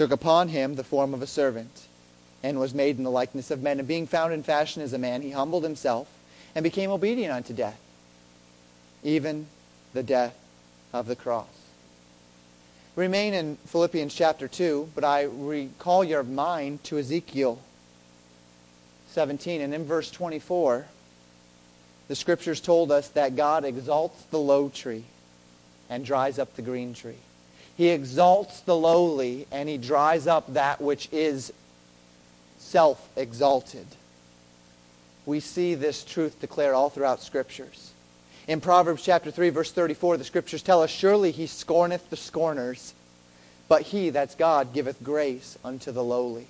took 0.00 0.12
upon 0.12 0.48
him 0.48 0.76
the 0.76 0.82
form 0.82 1.12
of 1.12 1.20
a 1.20 1.26
servant, 1.26 1.86
and 2.42 2.58
was 2.58 2.72
made 2.72 2.96
in 2.96 3.04
the 3.04 3.10
likeness 3.10 3.50
of 3.50 3.60
men. 3.60 3.78
And 3.78 3.86
being 3.86 4.06
found 4.06 4.32
in 4.32 4.42
fashion 4.42 4.80
as 4.80 4.94
a 4.94 4.98
man, 4.98 5.20
he 5.20 5.30
humbled 5.30 5.62
himself 5.62 6.08
and 6.54 6.62
became 6.62 6.90
obedient 6.90 7.34
unto 7.34 7.52
death, 7.52 7.78
even 9.02 9.46
the 9.92 10.02
death 10.02 10.34
of 10.94 11.06
the 11.06 11.16
cross. 11.16 11.48
Remain 12.96 13.34
in 13.34 13.58
Philippians 13.66 14.14
chapter 14.14 14.48
2, 14.48 14.92
but 14.94 15.04
I 15.04 15.24
recall 15.24 16.02
your 16.02 16.22
mind 16.22 16.82
to 16.84 16.98
Ezekiel 16.98 17.60
17. 19.10 19.60
And 19.60 19.74
in 19.74 19.84
verse 19.84 20.10
24, 20.10 20.86
the 22.08 22.16
scriptures 22.16 22.60
told 22.60 22.90
us 22.90 23.08
that 23.10 23.36
God 23.36 23.64
exalts 23.64 24.22
the 24.30 24.38
low 24.38 24.68
tree 24.68 25.04
and 25.88 26.04
dries 26.04 26.38
up 26.38 26.54
the 26.54 26.62
green 26.62 26.94
tree. 26.94 27.18
He 27.76 27.88
exalts 27.88 28.60
the 28.60 28.76
lowly 28.76 29.46
and 29.50 29.68
he 29.68 29.78
dries 29.78 30.26
up 30.26 30.52
that 30.54 30.80
which 30.80 31.08
is 31.12 31.52
self-exalted. 32.58 33.86
We 35.26 35.40
see 35.40 35.74
this 35.74 36.04
truth 36.04 36.40
declared 36.40 36.74
all 36.74 36.90
throughout 36.90 37.22
scriptures. 37.22 37.92
In 38.48 38.60
Proverbs 38.60 39.04
chapter 39.04 39.30
3, 39.30 39.50
verse 39.50 39.70
34, 39.70 40.16
the 40.16 40.24
scriptures 40.24 40.62
tell 40.62 40.82
us, 40.82 40.90
Surely 40.90 41.30
he 41.30 41.46
scorneth 41.46 42.10
the 42.10 42.16
scorners, 42.16 42.94
but 43.68 43.82
he, 43.82 44.10
that's 44.10 44.34
God, 44.34 44.72
giveth 44.72 45.02
grace 45.02 45.56
unto 45.64 45.92
the 45.92 46.02
lowly. 46.02 46.46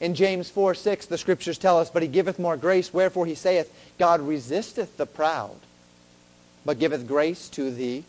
In 0.00 0.14
James 0.14 0.48
4, 0.48 0.74
6, 0.74 1.06
the 1.06 1.18
scriptures 1.18 1.58
tell 1.58 1.78
us, 1.78 1.90
But 1.90 2.02
he 2.02 2.08
giveth 2.08 2.38
more 2.38 2.56
grace, 2.56 2.92
wherefore 2.92 3.26
he 3.26 3.34
saith, 3.34 3.72
God 3.98 4.20
resisteth 4.20 4.96
the 4.96 5.06
proud, 5.06 5.56
but 6.64 6.78
giveth 6.78 7.06
grace 7.06 7.48
to 7.50 7.70
the 7.70 8.02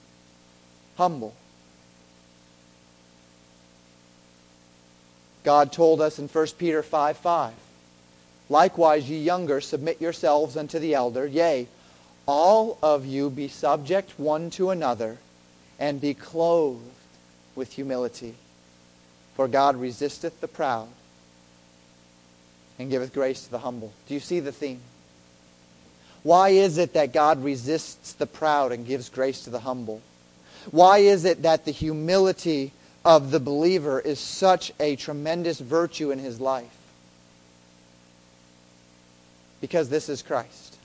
humble. 0.95 1.35
God 5.43 5.73
told 5.73 6.01
us 6.01 6.19
in 6.19 6.27
1 6.27 6.47
Peter 6.57 6.81
5, 6.83 7.17
5, 7.17 7.53
Likewise, 8.49 9.09
ye 9.09 9.17
younger, 9.17 9.59
submit 9.59 10.01
yourselves 10.01 10.55
unto 10.55 10.77
the 10.77 10.93
elder. 10.93 11.25
Yea, 11.25 11.67
all 12.25 12.77
of 12.83 13.05
you 13.05 13.29
be 13.29 13.47
subject 13.47 14.17
one 14.17 14.49
to 14.51 14.69
another, 14.69 15.17
and 15.79 15.99
be 15.99 16.13
clothed 16.13 16.81
with 17.55 17.73
humility. 17.73 18.35
For 19.35 19.47
God 19.47 19.75
resisteth 19.77 20.39
the 20.41 20.47
proud, 20.47 20.89
and 22.81 22.91
giveth 22.91 23.13
grace 23.13 23.45
to 23.45 23.51
the 23.51 23.59
humble. 23.59 23.93
Do 24.07 24.13
you 24.13 24.19
see 24.19 24.39
the 24.39 24.51
theme? 24.51 24.81
Why 26.23 26.49
is 26.49 26.77
it 26.77 26.93
that 26.93 27.13
God 27.13 27.43
resists 27.43 28.13
the 28.13 28.27
proud 28.27 28.71
and 28.71 28.85
gives 28.85 29.09
grace 29.09 29.43
to 29.43 29.49
the 29.49 29.59
humble? 29.59 30.01
Why 30.69 30.99
is 30.99 31.25
it 31.25 31.43
that 31.43 31.65
the 31.65 31.71
humility 31.71 32.71
of 33.03 33.31
the 33.31 33.39
believer 33.39 33.99
is 33.99 34.19
such 34.19 34.71
a 34.79 34.95
tremendous 34.95 35.59
virtue 35.59 36.11
in 36.11 36.19
his 36.19 36.39
life? 36.39 36.77
Because 39.59 39.89
this 39.89 40.09
is 40.09 40.21
Christ. 40.21 40.77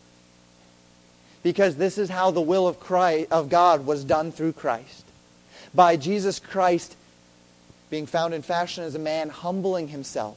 Because 1.42 1.76
this 1.76 1.98
is 1.98 2.08
how 2.08 2.30
the 2.30 2.40
will 2.40 2.66
of 2.66 2.80
Christ, 2.80 3.30
of 3.30 3.50
God 3.50 3.86
was 3.86 4.04
done 4.04 4.32
through 4.32 4.52
Christ. 4.52 5.04
By 5.74 5.96
Jesus 5.96 6.38
Christ 6.38 6.96
being 7.90 8.06
found 8.06 8.34
in 8.34 8.42
fashion 8.42 8.84
as 8.84 8.94
a 8.94 8.98
man, 8.98 9.28
humbling 9.28 9.88
himself, 9.88 10.36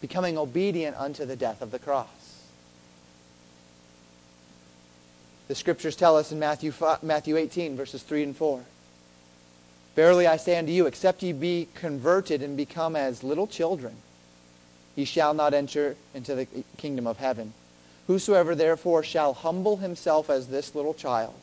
becoming 0.00 0.36
obedient 0.36 0.96
unto 0.96 1.24
the 1.24 1.36
death 1.36 1.62
of 1.62 1.70
the 1.70 1.78
cross. 1.78 2.08
The 5.48 5.54
scriptures 5.54 5.96
tell 5.96 6.16
us 6.16 6.32
in 6.32 6.38
Matthew, 6.38 6.72
5, 6.72 7.02
Matthew 7.02 7.36
18, 7.36 7.76
verses 7.76 8.02
3 8.02 8.24
and 8.24 8.36
4. 8.36 8.62
Verily 9.94 10.26
I 10.26 10.36
say 10.36 10.58
unto 10.58 10.72
you, 10.72 10.86
except 10.86 11.22
ye 11.22 11.32
be 11.32 11.68
converted 11.74 12.42
and 12.42 12.56
become 12.56 12.96
as 12.96 13.24
little 13.24 13.46
children, 13.46 13.96
ye 14.94 15.04
shall 15.04 15.34
not 15.34 15.54
enter 15.54 15.96
into 16.14 16.34
the 16.34 16.46
kingdom 16.76 17.06
of 17.06 17.16
heaven. 17.16 17.54
Whosoever 18.06 18.54
therefore 18.54 19.02
shall 19.02 19.32
humble 19.32 19.78
himself 19.78 20.28
as 20.28 20.48
this 20.48 20.74
little 20.74 20.94
child, 20.94 21.34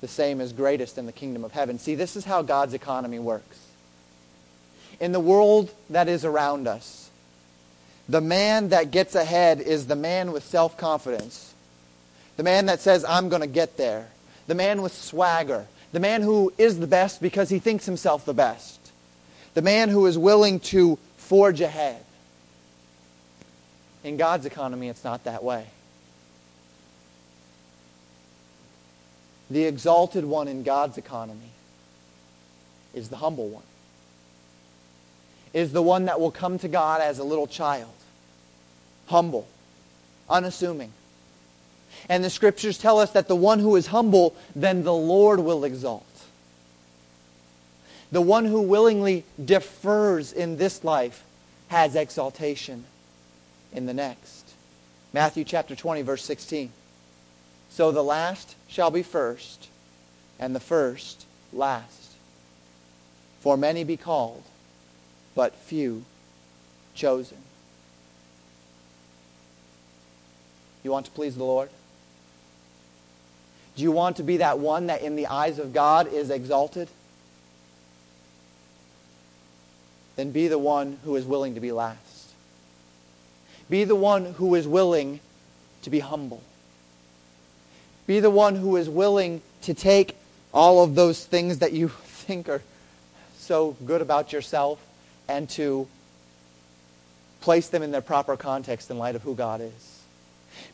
the 0.00 0.08
same 0.08 0.40
is 0.40 0.52
greatest 0.52 0.98
in 0.98 1.06
the 1.06 1.12
kingdom 1.12 1.44
of 1.44 1.52
heaven. 1.52 1.78
See, 1.78 1.94
this 1.94 2.16
is 2.16 2.24
how 2.24 2.42
God's 2.42 2.74
economy 2.74 3.18
works. 3.18 3.58
In 4.98 5.12
the 5.12 5.20
world 5.20 5.70
that 5.88 6.08
is 6.08 6.24
around 6.24 6.66
us, 6.66 6.99
the 8.10 8.20
man 8.20 8.70
that 8.70 8.90
gets 8.90 9.14
ahead 9.14 9.60
is 9.60 9.86
the 9.86 9.94
man 9.94 10.32
with 10.32 10.42
self-confidence. 10.44 11.54
The 12.36 12.42
man 12.42 12.66
that 12.66 12.80
says, 12.80 13.04
I'm 13.04 13.28
going 13.28 13.42
to 13.42 13.46
get 13.46 13.76
there. 13.76 14.08
The 14.48 14.56
man 14.56 14.82
with 14.82 14.92
swagger. 14.92 15.66
The 15.92 16.00
man 16.00 16.22
who 16.22 16.52
is 16.58 16.80
the 16.80 16.88
best 16.88 17.22
because 17.22 17.48
he 17.50 17.60
thinks 17.60 17.86
himself 17.86 18.24
the 18.24 18.34
best. 18.34 18.80
The 19.54 19.62
man 19.62 19.90
who 19.90 20.06
is 20.06 20.18
willing 20.18 20.58
to 20.60 20.98
forge 21.18 21.60
ahead. 21.60 22.04
In 24.02 24.16
God's 24.16 24.44
economy, 24.44 24.88
it's 24.88 25.04
not 25.04 25.22
that 25.24 25.44
way. 25.44 25.66
The 29.50 29.64
exalted 29.66 30.24
one 30.24 30.48
in 30.48 30.64
God's 30.64 30.98
economy 30.98 31.50
is 32.92 33.08
the 33.08 33.16
humble 33.16 33.48
one. 33.48 33.62
Is 35.52 35.72
the 35.72 35.82
one 35.82 36.06
that 36.06 36.18
will 36.18 36.32
come 36.32 36.58
to 36.58 36.68
God 36.68 37.00
as 37.00 37.20
a 37.20 37.24
little 37.24 37.46
child. 37.46 37.92
Humble. 39.10 39.48
Unassuming. 40.28 40.92
And 42.08 42.22
the 42.22 42.30
scriptures 42.30 42.78
tell 42.78 43.00
us 43.00 43.10
that 43.10 43.26
the 43.26 43.34
one 43.34 43.58
who 43.58 43.74
is 43.74 43.88
humble, 43.88 44.36
then 44.54 44.84
the 44.84 44.94
Lord 44.94 45.40
will 45.40 45.64
exalt. 45.64 46.06
The 48.12 48.20
one 48.20 48.44
who 48.44 48.62
willingly 48.62 49.24
defers 49.44 50.32
in 50.32 50.58
this 50.58 50.84
life 50.84 51.24
has 51.68 51.96
exaltation 51.96 52.84
in 53.72 53.86
the 53.86 53.94
next. 53.94 54.52
Matthew 55.12 55.42
chapter 55.42 55.74
20, 55.74 56.02
verse 56.02 56.24
16. 56.24 56.70
So 57.68 57.90
the 57.90 58.04
last 58.04 58.54
shall 58.68 58.92
be 58.92 59.02
first, 59.02 59.66
and 60.38 60.54
the 60.54 60.60
first 60.60 61.26
last. 61.52 62.12
For 63.40 63.56
many 63.56 63.82
be 63.82 63.96
called, 63.96 64.44
but 65.34 65.56
few 65.56 66.04
chosen. 66.94 67.38
You 70.82 70.90
want 70.90 71.06
to 71.06 71.12
please 71.12 71.36
the 71.36 71.44
Lord? 71.44 71.68
Do 73.76 73.82
you 73.82 73.92
want 73.92 74.16
to 74.16 74.22
be 74.22 74.38
that 74.38 74.58
one 74.58 74.86
that 74.86 75.02
in 75.02 75.16
the 75.16 75.26
eyes 75.26 75.58
of 75.58 75.72
God 75.72 76.12
is 76.12 76.30
exalted? 76.30 76.88
Then 80.16 80.32
be 80.32 80.48
the 80.48 80.58
one 80.58 80.98
who 81.04 81.16
is 81.16 81.24
willing 81.24 81.54
to 81.54 81.60
be 81.60 81.72
last. 81.72 82.30
Be 83.68 83.84
the 83.84 83.94
one 83.94 84.34
who 84.34 84.54
is 84.54 84.66
willing 84.66 85.20
to 85.82 85.90
be 85.90 86.00
humble. 86.00 86.42
Be 88.06 88.20
the 88.20 88.30
one 88.30 88.56
who 88.56 88.76
is 88.76 88.88
willing 88.88 89.40
to 89.62 89.72
take 89.72 90.16
all 90.52 90.82
of 90.82 90.94
those 90.94 91.24
things 91.24 91.58
that 91.58 91.72
you 91.72 91.88
think 92.04 92.48
are 92.48 92.62
so 93.38 93.76
good 93.86 94.02
about 94.02 94.32
yourself 94.32 94.84
and 95.28 95.48
to 95.50 95.86
place 97.40 97.68
them 97.68 97.82
in 97.82 97.90
their 97.90 98.00
proper 98.00 98.36
context 98.36 98.90
in 98.90 98.98
light 98.98 99.14
of 99.14 99.22
who 99.22 99.34
God 99.34 99.60
is. 99.60 99.99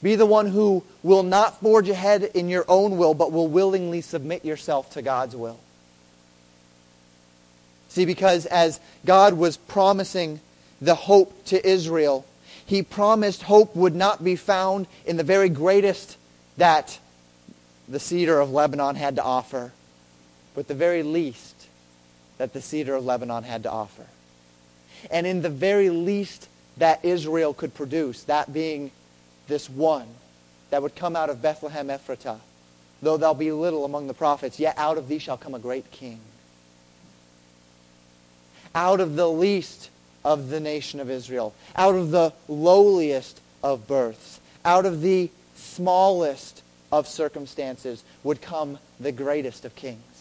Be 0.03 0.15
the 0.15 0.27
one 0.27 0.47
who 0.47 0.85
will 1.03 1.23
not 1.23 1.61
forge 1.61 1.89
ahead 1.89 2.25
in 2.35 2.49
your 2.49 2.65
own 2.69 2.97
will, 2.97 3.15
but 3.15 3.33
will 3.33 3.49
willingly 3.49 4.01
submit 4.01 4.45
yourself 4.45 4.91
to 4.91 5.03
God's 5.03 5.37
will. 5.37 5.59
See, 7.89 8.05
because 8.05 8.47
as 8.47 8.81
God 9.05 9.35
was 9.35 9.57
promising 9.57 10.41
the 10.81 10.95
hope 10.95 11.45
to 11.47 11.67
Israel, 11.67 12.27
he 12.65 12.83
promised 12.83 13.43
hope 13.43 13.75
would 13.75 13.95
not 13.95 14.23
be 14.23 14.37
found 14.37 14.87
in 15.07 15.17
the 15.17 15.23
very 15.23 15.49
greatest 15.49 16.17
that 16.57 16.99
the 17.89 18.01
cedar 18.01 18.41
of 18.41 18.51
Lebanon 18.51 18.97
had 18.97 19.17
to 19.17 19.23
offer, 19.23 19.73
but 20.55 20.69
the 20.69 20.75
very 20.75 21.03
least 21.03 21.69
that 22.39 22.53
the 22.53 22.61
cedar 22.61 22.95
of 22.95 23.05
Lebanon 23.05 23.45
had 23.45 23.63
to 23.63 23.71
offer. 23.71 24.07
And 25.11 25.27
in 25.27 25.43
the 25.43 25.51
very 25.51 25.91
least 25.91 26.49
that 26.77 27.05
Israel 27.05 27.55
could 27.55 27.75
produce, 27.75 28.25
that 28.25 28.53
being 28.53 28.91
this 29.49 29.69
one 29.71 30.09
that 30.71 30.83
would 30.83 30.95
come 30.95 31.17
out 31.17 31.31
of 31.31 31.43
Bethlehem 31.43 31.89
Ephratah, 31.89 32.41
though 33.03 33.17
thou 33.17 33.35
be 33.35 33.53
little 33.53 33.85
among 33.85 34.07
the 34.07 34.15
prophets, 34.15 34.59
yet 34.59 34.77
out 34.77 34.99
of 34.99 35.09
thee 35.09 35.19
shall 35.19 35.37
come 35.37 35.55
a 35.55 35.59
great 35.59 35.91
king. 35.91 36.21
Out 38.75 39.01
of 39.01 39.17
the 39.17 39.29
least 39.29 39.91
of 40.25 40.49
the 40.49 40.61
nation 40.61 41.01
of 41.01 41.09
Israel, 41.09 41.55
out 41.77 41.95
of 41.95 42.11
the 42.11 42.33
lowliest 42.49 43.41
of 43.63 43.87
births, 43.87 44.41
out 44.65 44.85
of 44.85 45.01
the 45.03 45.31
smallest 45.55 46.63
of 46.93 47.07
circumstances 47.07 48.03
would 48.23 48.41
come 48.41 48.79
the 49.01 49.13
greatest 49.13 49.65
of 49.65 49.75
kings. 49.77 50.16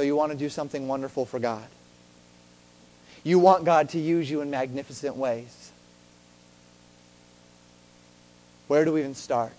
So 0.00 0.04
you 0.04 0.16
want 0.16 0.32
to 0.32 0.38
do 0.38 0.48
something 0.48 0.88
wonderful 0.88 1.26
for 1.26 1.38
God. 1.38 1.66
You 3.22 3.38
want 3.38 3.66
God 3.66 3.90
to 3.90 3.98
use 3.98 4.30
you 4.30 4.40
in 4.40 4.48
magnificent 4.48 5.14
ways. 5.14 5.72
Where 8.66 8.86
do 8.86 8.94
we 8.94 9.00
even 9.00 9.14
start? 9.14 9.52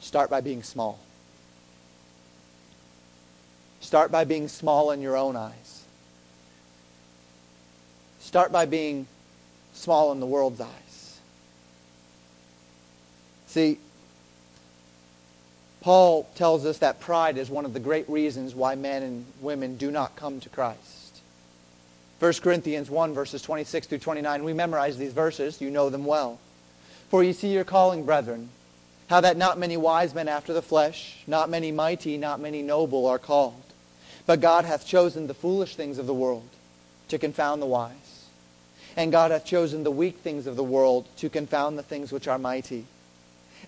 Start 0.00 0.30
by 0.30 0.40
being 0.40 0.62
small. 0.62 0.98
Start 3.82 4.10
by 4.10 4.24
being 4.24 4.48
small 4.48 4.90
in 4.90 5.02
your 5.02 5.18
own 5.18 5.36
eyes. 5.36 5.84
Start 8.20 8.50
by 8.50 8.64
being 8.64 9.06
small 9.74 10.10
in 10.10 10.20
the 10.20 10.26
world's 10.26 10.62
eyes. 10.62 11.20
See, 13.46 13.76
Paul 15.82 16.28
tells 16.34 16.64
us 16.64 16.78
that 16.78 17.00
pride 17.00 17.36
is 17.36 17.50
one 17.50 17.64
of 17.64 17.74
the 17.74 17.80
great 17.80 18.08
reasons 18.08 18.54
why 18.54 18.74
men 18.74 19.02
and 19.02 19.26
women 19.40 19.76
do 19.76 19.90
not 19.90 20.16
come 20.16 20.40
to 20.40 20.48
Christ. 20.48 21.20
1 22.20 22.32
Corinthians 22.34 22.88
1, 22.88 23.14
verses 23.14 23.42
26 23.42 23.88
through 23.88 23.98
29. 23.98 24.44
We 24.44 24.52
memorize 24.52 24.96
these 24.96 25.12
verses. 25.12 25.60
You 25.60 25.70
know 25.70 25.90
them 25.90 26.04
well. 26.04 26.38
For 27.10 27.22
you 27.24 27.32
see 27.32 27.52
your 27.52 27.64
calling, 27.64 28.04
brethren 28.04 28.48
how 29.12 29.20
that 29.20 29.36
not 29.36 29.58
many 29.58 29.76
wise 29.76 30.14
men 30.14 30.26
after 30.26 30.54
the 30.54 30.62
flesh, 30.62 31.22
not 31.26 31.50
many 31.50 31.70
mighty, 31.70 32.16
not 32.16 32.40
many 32.40 32.62
noble 32.62 33.06
are 33.06 33.18
called. 33.18 33.62
But 34.24 34.40
God 34.40 34.64
hath 34.64 34.86
chosen 34.86 35.26
the 35.26 35.34
foolish 35.34 35.76
things 35.76 35.98
of 35.98 36.06
the 36.06 36.14
world 36.14 36.48
to 37.08 37.18
confound 37.18 37.60
the 37.60 37.66
wise. 37.66 38.24
And 38.96 39.12
God 39.12 39.30
hath 39.30 39.44
chosen 39.44 39.84
the 39.84 39.90
weak 39.90 40.20
things 40.20 40.46
of 40.46 40.56
the 40.56 40.64
world 40.64 41.06
to 41.18 41.28
confound 41.28 41.76
the 41.76 41.82
things 41.82 42.10
which 42.10 42.26
are 42.26 42.38
mighty. 42.38 42.86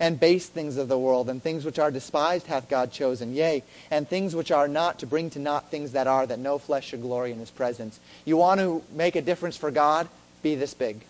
And 0.00 0.18
base 0.18 0.48
things 0.48 0.76
of 0.76 0.88
the 0.88 0.98
world, 0.98 1.28
and 1.30 1.42
things 1.42 1.64
which 1.64 1.78
are 1.78 1.90
despised 1.90 2.46
hath 2.46 2.68
God 2.68 2.90
chosen, 2.90 3.34
yea, 3.34 3.62
and 3.90 4.08
things 4.08 4.34
which 4.34 4.50
are 4.50 4.66
not, 4.66 4.98
to 4.98 5.06
bring 5.06 5.30
to 5.30 5.38
naught 5.38 5.70
things 5.70 5.92
that 5.92 6.06
are, 6.06 6.26
that 6.26 6.38
no 6.38 6.58
flesh 6.58 6.88
should 6.88 7.02
glory 7.02 7.32
in 7.32 7.38
his 7.38 7.50
presence. 7.50 8.00
You 8.24 8.36
want 8.36 8.60
to 8.60 8.82
make 8.92 9.14
a 9.16 9.22
difference 9.22 9.56
for 9.56 9.70
God? 9.70 10.08
Be 10.42 10.56
this 10.56 10.74
big. 10.74 11.04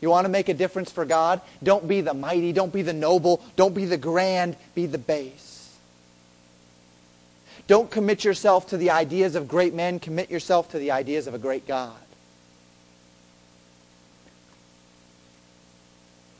You 0.00 0.10
want 0.10 0.26
to 0.26 0.30
make 0.30 0.48
a 0.48 0.54
difference 0.54 0.92
for 0.92 1.04
God? 1.04 1.40
Don't 1.62 1.88
be 1.88 2.00
the 2.00 2.14
mighty, 2.14 2.52
don't 2.52 2.72
be 2.72 2.82
the 2.82 2.92
noble, 2.92 3.42
don't 3.56 3.74
be 3.74 3.86
the 3.86 3.96
grand, 3.96 4.56
be 4.74 4.86
the 4.86 4.98
base. 4.98 5.76
Don't 7.66 7.90
commit 7.90 8.24
yourself 8.24 8.68
to 8.68 8.76
the 8.76 8.90
ideas 8.90 9.34
of 9.34 9.48
great 9.48 9.74
men, 9.74 9.98
commit 9.98 10.30
yourself 10.30 10.70
to 10.70 10.78
the 10.78 10.92
ideas 10.92 11.26
of 11.26 11.34
a 11.34 11.38
great 11.38 11.66
God. 11.66 11.96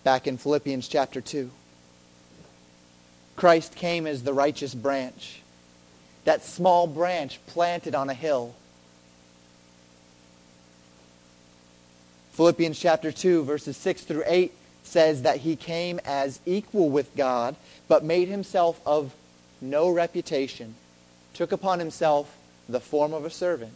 Back 0.06 0.28
in 0.28 0.36
Philippians 0.36 0.86
chapter 0.86 1.20
2, 1.20 1.50
Christ 3.34 3.74
came 3.74 4.06
as 4.06 4.22
the 4.22 4.32
righteous 4.32 4.72
branch, 4.72 5.40
that 6.22 6.44
small 6.44 6.86
branch 6.86 7.40
planted 7.48 7.96
on 7.96 8.08
a 8.08 8.14
hill. 8.14 8.54
Philippians 12.34 12.78
chapter 12.78 13.10
2, 13.10 13.42
verses 13.42 13.76
6 13.78 14.02
through 14.02 14.22
8 14.26 14.52
says 14.84 15.22
that 15.22 15.38
he 15.38 15.56
came 15.56 15.98
as 16.04 16.38
equal 16.46 16.88
with 16.88 17.16
God, 17.16 17.56
but 17.88 18.04
made 18.04 18.28
himself 18.28 18.80
of 18.86 19.12
no 19.60 19.90
reputation, 19.90 20.76
took 21.34 21.50
upon 21.50 21.80
himself 21.80 22.32
the 22.68 22.78
form 22.78 23.12
of 23.12 23.24
a 23.24 23.30
servant, 23.30 23.74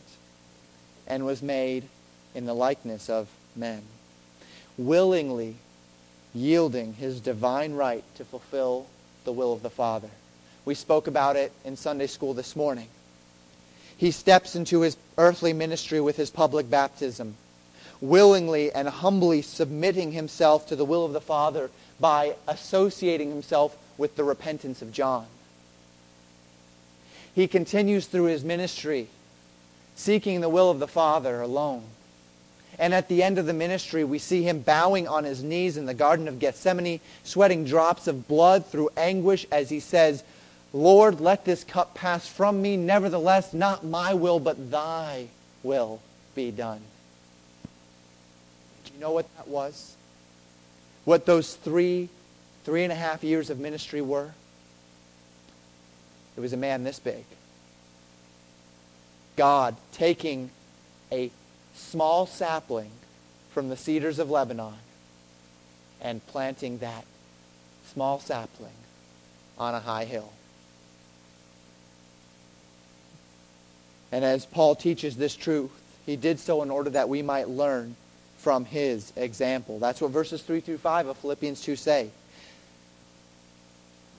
and 1.08 1.26
was 1.26 1.42
made 1.42 1.88
in 2.36 2.46
the 2.46 2.54
likeness 2.54 3.10
of 3.10 3.26
men, 3.56 3.82
willingly 4.78 5.56
yielding 6.34 6.94
his 6.94 7.20
divine 7.20 7.74
right 7.74 8.04
to 8.16 8.24
fulfill 8.24 8.86
the 9.24 9.32
will 9.32 9.52
of 9.52 9.62
the 9.62 9.70
Father. 9.70 10.10
We 10.64 10.74
spoke 10.74 11.06
about 11.06 11.36
it 11.36 11.52
in 11.64 11.76
Sunday 11.76 12.06
school 12.06 12.34
this 12.34 12.54
morning. 12.54 12.88
He 13.96 14.10
steps 14.10 14.56
into 14.56 14.80
his 14.80 14.96
earthly 15.18 15.52
ministry 15.52 16.00
with 16.00 16.16
his 16.16 16.30
public 16.30 16.70
baptism 16.70 17.36
willingly 18.00 18.72
and 18.72 18.88
humbly 18.88 19.42
submitting 19.42 20.12
himself 20.12 20.66
to 20.68 20.76
the 20.76 20.84
will 20.84 21.04
of 21.04 21.12
the 21.12 21.20
Father 21.20 21.70
by 21.98 22.34
associating 22.48 23.28
himself 23.28 23.76
with 23.98 24.16
the 24.16 24.24
repentance 24.24 24.80
of 24.80 24.92
John. 24.92 25.26
He 27.34 27.46
continues 27.46 28.06
through 28.06 28.24
his 28.24 28.42
ministry, 28.42 29.08
seeking 29.94 30.40
the 30.40 30.48
will 30.48 30.70
of 30.70 30.78
the 30.78 30.88
Father 30.88 31.40
alone. 31.40 31.84
And 32.80 32.94
at 32.94 33.08
the 33.08 33.22
end 33.22 33.36
of 33.38 33.44
the 33.44 33.52
ministry, 33.52 34.04
we 34.04 34.18
see 34.18 34.42
him 34.42 34.60
bowing 34.60 35.06
on 35.06 35.24
his 35.24 35.42
knees 35.42 35.76
in 35.76 35.84
the 35.84 35.92
Garden 35.92 36.26
of 36.28 36.38
Gethsemane, 36.38 37.00
sweating 37.22 37.66
drops 37.66 38.06
of 38.06 38.26
blood 38.26 38.64
through 38.64 38.88
anguish 38.96 39.46
as 39.52 39.68
he 39.68 39.80
says, 39.80 40.24
Lord, 40.72 41.20
let 41.20 41.44
this 41.44 41.62
cup 41.62 41.94
pass 41.94 42.26
from 42.26 42.62
me. 42.62 42.78
Nevertheless, 42.78 43.52
not 43.52 43.84
my 43.84 44.14
will, 44.14 44.40
but 44.40 44.70
thy 44.70 45.28
will 45.62 46.00
be 46.34 46.50
done 46.50 46.80
Do 48.86 48.94
you 48.94 49.00
know 49.00 49.10
what 49.10 49.26
that 49.36 49.46
was? 49.46 49.94
What 51.04 51.26
those 51.26 51.54
three, 51.56 52.08
three 52.64 52.82
and 52.82 52.92
a 52.92 52.96
half 52.96 53.22
years 53.22 53.50
of 53.50 53.58
ministry 53.58 54.00
were? 54.00 54.30
It 56.34 56.40
was 56.40 56.54
a 56.54 56.56
man 56.56 56.84
this 56.84 56.98
big. 56.98 57.24
God 59.36 59.76
taking 59.92 60.50
a 61.12 61.30
small 61.74 62.26
sapling 62.26 62.90
from 63.52 63.68
the 63.68 63.76
cedars 63.76 64.18
of 64.18 64.30
Lebanon 64.30 64.74
and 66.00 66.26
planting 66.26 66.78
that 66.78 67.04
small 67.92 68.20
sapling 68.20 68.72
on 69.59 69.74
a 69.74 69.80
high 69.80 70.04
hill. 70.04 70.33
And 74.12 74.24
as 74.24 74.46
Paul 74.46 74.74
teaches 74.74 75.16
this 75.16 75.37
truth, 75.37 75.70
he 76.06 76.16
did 76.16 76.40
so 76.40 76.62
in 76.62 76.70
order 76.70 76.90
that 76.90 77.09
we 77.09 77.22
might 77.22 77.48
learn 77.48 77.96
from 78.38 78.64
his 78.64 79.12
example. 79.16 79.78
That's 79.78 80.00
what 80.00 80.11
verses 80.11 80.42
3 80.42 80.61
through 80.61 80.78
5 80.78 81.09
of 81.09 81.16
Philippians 81.18 81.61
2 81.61 81.76
say. 81.76 82.11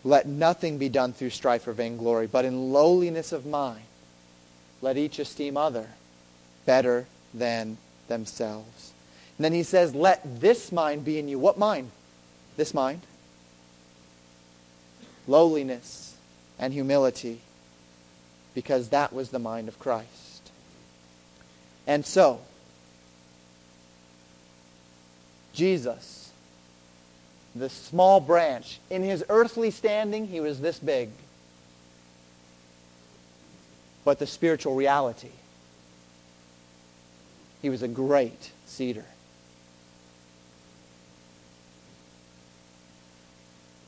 Let 0.04 0.28
nothing 0.28 0.78
be 0.78 0.90
done 0.90 1.14
through 1.14 1.32
strife 1.32 1.68
or 1.68 1.74
vainglory, 1.74 2.28
but 2.28 2.46
in 2.46 2.72
lowliness 2.72 3.32
of 3.32 3.46
mind, 3.46 3.84
let 4.82 4.98
each 4.98 5.20
esteem 5.20 5.58
other 5.58 5.90
better 6.66 7.08
than 7.34 7.78
themselves. 8.08 8.92
And 9.38 9.46
then 9.46 9.54
he 9.54 9.64
says, 9.64 9.96
Let 9.96 10.42
this 10.42 10.72
mind 10.72 11.06
be 11.06 11.18
in 11.18 11.28
you. 11.28 11.40
What 11.40 11.58
mind? 11.58 11.92
This 12.58 12.74
mind. 12.74 13.02
Lowliness 15.28 16.16
and 16.60 16.74
humility, 16.74 17.42
because 18.54 18.90
that 18.90 19.14
was 19.14 19.30
the 19.30 19.40
mind 19.40 19.68
of 19.68 19.80
Christ. 19.80 20.52
And 21.88 22.06
so, 22.06 22.40
Jesus, 25.54 26.32
the 27.56 27.70
small 27.70 28.20
branch, 28.20 28.80
in 28.90 29.04
his 29.04 29.24
earthly 29.28 29.72
standing, 29.72 30.28
he 30.28 30.40
was 30.40 30.62
this 30.62 30.80
big. 30.80 31.10
But 34.06 34.20
the 34.20 34.28
spiritual 34.28 34.76
reality, 34.76 35.32
he 37.62 37.70
was 37.70 37.84
a 37.84 37.88
great 37.88 38.52
cedar. 38.66 39.06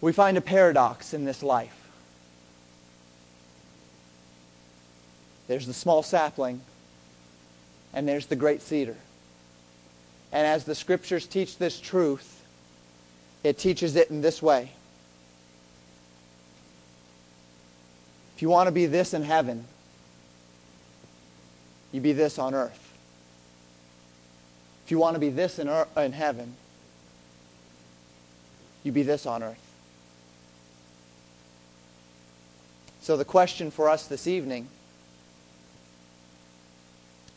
We 0.01 0.11
find 0.11 0.37
a 0.37 0.41
paradox 0.41 1.13
in 1.13 1.23
this 1.23 1.41
life. 1.41 1.79
There's 5.47 5.65
the 5.65 5.73
small 5.73 6.03
sapling, 6.03 6.61
and 7.93 8.07
there's 8.07 8.25
the 8.25 8.35
great 8.35 8.61
cedar. 8.61 8.97
And 10.31 10.47
as 10.47 10.65
the 10.65 10.75
scriptures 10.75 11.25
teach 11.25 11.57
this 11.57 11.79
truth, 11.79 12.43
it 13.43 13.57
teaches 13.57 13.95
it 13.95 14.09
in 14.09 14.21
this 14.21 14.41
way. 14.41 14.71
If 18.35 18.41
you 18.41 18.49
want 18.49 18.67
to 18.67 18.71
be 18.71 18.87
this 18.87 19.13
in 19.13 19.23
heaven, 19.23 19.65
you 21.91 22.01
be 22.01 22.13
this 22.13 22.39
on 22.39 22.53
earth. 22.53 22.82
If 24.85 24.91
you 24.91 24.97
want 24.97 25.15
to 25.15 25.19
be 25.19 25.29
this 25.29 25.59
in, 25.59 25.67
earth, 25.67 25.97
in 25.97 26.11
heaven, 26.11 26.55
you 28.83 28.91
be 28.91 29.03
this 29.03 29.25
on 29.25 29.43
earth. 29.43 29.59
So 33.01 33.17
the 33.17 33.25
question 33.25 33.71
for 33.71 33.89
us 33.89 34.07
this 34.07 34.27
evening, 34.27 34.67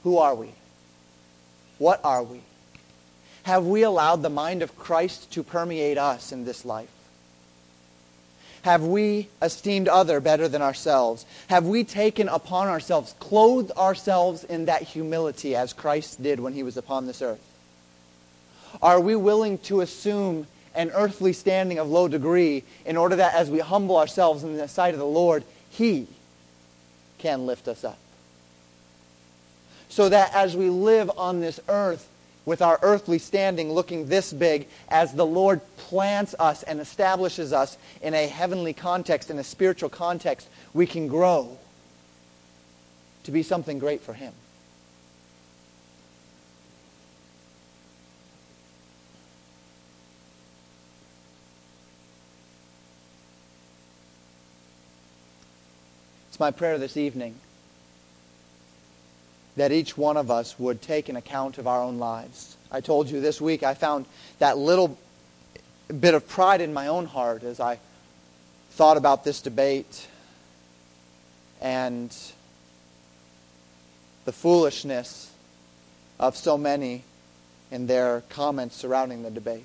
who 0.02 0.18
are 0.18 0.34
we? 0.34 0.50
What 1.78 2.00
are 2.04 2.22
we? 2.22 2.40
have 3.46 3.64
we 3.64 3.84
allowed 3.84 4.22
the 4.22 4.28
mind 4.28 4.60
of 4.60 4.76
Christ 4.76 5.30
to 5.30 5.44
permeate 5.44 5.98
us 5.98 6.32
in 6.32 6.44
this 6.44 6.64
life? 6.64 6.90
Have 8.66 8.82
we 8.82 9.28
esteemed 9.40 9.86
other 9.86 10.18
better 10.18 10.48
than 10.48 10.60
ourselves? 10.60 11.24
Have 11.46 11.66
we 11.66 11.84
taken 11.84 12.28
upon 12.28 12.66
ourselves, 12.66 13.14
clothed 13.20 13.70
ourselves 13.70 14.42
in 14.42 14.64
that 14.64 14.82
humility 14.82 15.54
as 15.54 15.72
Christ 15.72 16.20
did 16.20 16.40
when 16.40 16.52
he 16.52 16.64
was 16.64 16.76
upon 16.76 17.06
this 17.06 17.22
earth? 17.22 17.38
Are 18.82 19.00
we 19.00 19.14
willing 19.14 19.58
to 19.58 19.82
assume 19.82 20.48
an 20.74 20.90
earthly 20.94 21.32
standing 21.32 21.78
of 21.78 21.88
low 21.88 22.08
degree 22.08 22.64
in 22.84 22.96
order 22.96 23.14
that 23.14 23.34
as 23.34 23.48
we 23.48 23.60
humble 23.60 23.98
ourselves 23.98 24.42
in 24.42 24.56
the 24.56 24.66
sight 24.66 24.94
of 24.94 24.98
the 24.98 25.06
Lord, 25.06 25.44
he 25.70 26.08
can 27.18 27.46
lift 27.46 27.68
us 27.68 27.84
up? 27.84 27.98
So 29.88 30.08
that 30.08 30.34
as 30.34 30.56
we 30.56 30.70
live 30.70 31.08
on 31.16 31.38
this 31.38 31.60
earth, 31.68 32.08
with 32.46 32.62
our 32.62 32.78
earthly 32.80 33.18
standing 33.18 33.72
looking 33.72 34.08
this 34.08 34.32
big 34.32 34.68
as 34.88 35.12
the 35.12 35.26
Lord 35.26 35.60
plants 35.76 36.34
us 36.38 36.62
and 36.62 36.80
establishes 36.80 37.52
us 37.52 37.76
in 38.00 38.14
a 38.14 38.26
heavenly 38.28 38.72
context, 38.72 39.30
in 39.30 39.38
a 39.38 39.44
spiritual 39.44 39.90
context, 39.90 40.48
we 40.72 40.86
can 40.86 41.08
grow 41.08 41.58
to 43.24 43.32
be 43.32 43.42
something 43.42 43.80
great 43.80 44.00
for 44.00 44.14
Him. 44.14 44.32
It's 56.28 56.38
my 56.38 56.50
prayer 56.50 56.78
this 56.78 56.96
evening 56.96 57.34
that 59.56 59.72
each 59.72 59.96
one 59.96 60.16
of 60.16 60.30
us 60.30 60.58
would 60.58 60.82
take 60.82 61.08
an 61.08 61.16
account 61.16 61.58
of 61.58 61.66
our 61.66 61.82
own 61.82 61.98
lives. 61.98 62.56
I 62.70 62.80
told 62.80 63.08
you 63.08 63.20
this 63.20 63.40
week 63.40 63.62
I 63.62 63.74
found 63.74 64.06
that 64.38 64.58
little 64.58 64.98
bit 66.00 66.14
of 66.14 66.28
pride 66.28 66.60
in 66.60 66.74
my 66.74 66.88
own 66.88 67.06
heart 67.06 67.42
as 67.42 67.60
I 67.60 67.78
thought 68.70 68.96
about 68.96 69.24
this 69.24 69.40
debate 69.40 70.08
and 71.60 72.14
the 74.24 74.32
foolishness 74.32 75.30
of 76.18 76.36
so 76.36 76.58
many 76.58 77.04
in 77.70 77.86
their 77.86 78.22
comments 78.28 78.76
surrounding 78.76 79.22
the 79.22 79.30
debate. 79.30 79.64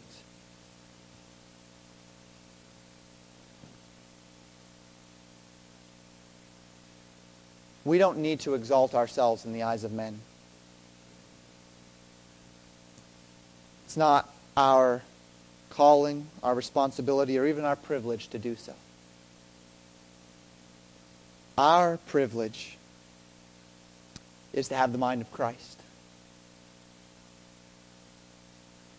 We 7.84 7.98
don't 7.98 8.20
need 8.20 8.42
to 8.42 8.54
exalt 8.54 8.94
ourselves 8.94 9.46
in 9.46 9.54
the 9.54 9.64
eyes 9.64 9.84
of 9.84 9.92
men. 9.92 10.22
It's 13.86 13.98
not 13.98 14.32
our 14.56 15.02
calling, 15.72 16.28
our 16.44 16.54
responsibility, 16.54 17.38
or 17.38 17.46
even 17.46 17.66
our 17.66 17.76
privilege 17.76 18.28
to 18.30 18.40
do 18.40 18.56
so. 18.56 18.74
Our 21.58 21.98
privilege 22.08 22.78
is 24.54 24.70
to 24.70 24.76
have 24.76 24.92
the 24.92 24.98
mind 24.98 25.22
of 25.22 25.32
Christ. 25.32 25.80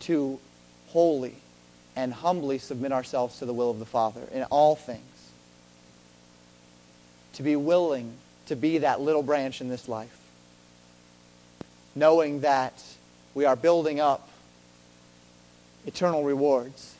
To 0.01 0.39
wholly 0.89 1.35
and 1.95 2.13
humbly 2.13 2.57
submit 2.57 2.91
ourselves 2.91 3.39
to 3.39 3.45
the 3.45 3.53
will 3.53 3.71
of 3.71 3.79
the 3.79 3.85
Father 3.85 4.27
in 4.31 4.43
all 4.43 4.75
things. 4.75 5.01
To 7.33 7.43
be 7.43 7.55
willing 7.55 8.13
to 8.47 8.55
be 8.55 8.79
that 8.79 9.01
little 9.01 9.23
branch 9.23 9.61
in 9.61 9.69
this 9.69 9.87
life. 9.87 10.17
Knowing 11.95 12.41
that 12.41 12.83
we 13.33 13.45
are 13.45 13.55
building 13.55 13.99
up 13.99 14.29
eternal 15.85 16.23
rewards 16.23 16.95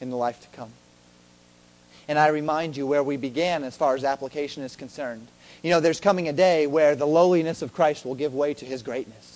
in 0.00 0.10
the 0.10 0.16
life 0.16 0.40
to 0.40 0.48
come. 0.56 0.70
And 2.08 2.18
I 2.18 2.28
remind 2.28 2.76
you 2.76 2.86
where 2.86 3.02
we 3.02 3.16
began 3.16 3.62
as 3.62 3.76
far 3.76 3.94
as 3.94 4.04
application 4.04 4.62
is 4.62 4.74
concerned. 4.74 5.28
You 5.62 5.70
know, 5.70 5.80
there's 5.80 6.00
coming 6.00 6.28
a 6.28 6.32
day 6.32 6.66
where 6.66 6.96
the 6.96 7.06
lowliness 7.06 7.62
of 7.62 7.72
Christ 7.72 8.04
will 8.04 8.14
give 8.14 8.34
way 8.34 8.54
to 8.54 8.64
his 8.64 8.82
greatness. 8.82 9.29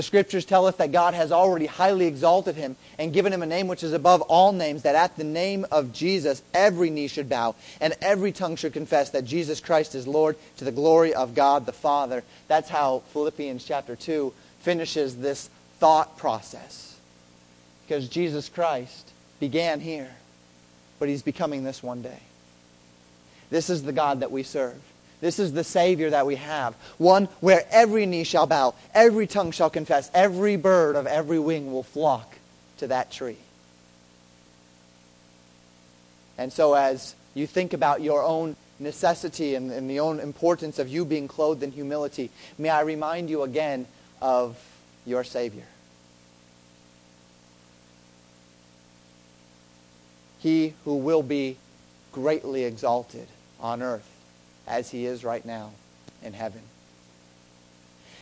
The 0.00 0.04
scriptures 0.04 0.46
tell 0.46 0.64
us 0.64 0.76
that 0.76 0.92
God 0.92 1.12
has 1.12 1.30
already 1.30 1.66
highly 1.66 2.06
exalted 2.06 2.56
him 2.56 2.76
and 2.98 3.12
given 3.12 3.34
him 3.34 3.42
a 3.42 3.46
name 3.46 3.68
which 3.68 3.82
is 3.82 3.92
above 3.92 4.22
all 4.22 4.50
names, 4.50 4.80
that 4.80 4.94
at 4.94 5.14
the 5.18 5.24
name 5.24 5.66
of 5.70 5.92
Jesus 5.92 6.42
every 6.54 6.88
knee 6.88 7.06
should 7.06 7.28
bow 7.28 7.54
and 7.82 7.92
every 8.00 8.32
tongue 8.32 8.56
should 8.56 8.72
confess 8.72 9.10
that 9.10 9.26
Jesus 9.26 9.60
Christ 9.60 9.94
is 9.94 10.08
Lord 10.08 10.38
to 10.56 10.64
the 10.64 10.72
glory 10.72 11.12
of 11.12 11.34
God 11.34 11.66
the 11.66 11.74
Father. 11.74 12.24
That's 12.48 12.70
how 12.70 13.02
Philippians 13.12 13.62
chapter 13.62 13.94
2 13.94 14.32
finishes 14.60 15.18
this 15.18 15.50
thought 15.80 16.16
process. 16.16 16.98
Because 17.86 18.08
Jesus 18.08 18.48
Christ 18.48 19.10
began 19.38 19.80
here, 19.80 20.12
but 20.98 21.10
he's 21.10 21.20
becoming 21.20 21.62
this 21.62 21.82
one 21.82 22.00
day. 22.00 22.20
This 23.50 23.68
is 23.68 23.82
the 23.82 23.92
God 23.92 24.20
that 24.20 24.32
we 24.32 24.44
serve. 24.44 24.80
This 25.20 25.38
is 25.38 25.52
the 25.52 25.64
Savior 25.64 26.10
that 26.10 26.26
we 26.26 26.36
have. 26.36 26.74
One 26.96 27.26
where 27.40 27.64
every 27.70 28.06
knee 28.06 28.24
shall 28.24 28.46
bow, 28.46 28.74
every 28.94 29.26
tongue 29.26 29.50
shall 29.50 29.70
confess, 29.70 30.10
every 30.14 30.56
bird 30.56 30.96
of 30.96 31.06
every 31.06 31.38
wing 31.38 31.72
will 31.72 31.82
flock 31.82 32.36
to 32.78 32.86
that 32.86 33.10
tree. 33.10 33.36
And 36.38 36.50
so, 36.50 36.72
as 36.72 37.14
you 37.34 37.46
think 37.46 37.74
about 37.74 38.00
your 38.00 38.22
own 38.22 38.56
necessity 38.78 39.54
and, 39.54 39.70
and 39.70 39.90
the 39.90 40.00
own 40.00 40.20
importance 40.20 40.78
of 40.78 40.88
you 40.88 41.04
being 41.04 41.28
clothed 41.28 41.62
in 41.62 41.70
humility, 41.70 42.30
may 42.56 42.70
I 42.70 42.80
remind 42.80 43.28
you 43.28 43.42
again 43.42 43.86
of 44.22 44.56
your 45.04 45.22
Savior. 45.22 45.66
He 50.38 50.72
who 50.86 50.96
will 50.96 51.22
be 51.22 51.58
greatly 52.10 52.64
exalted 52.64 53.28
on 53.60 53.82
earth 53.82 54.09
as 54.66 54.90
he 54.90 55.06
is 55.06 55.24
right 55.24 55.44
now 55.44 55.72
in 56.22 56.32
heaven. 56.32 56.62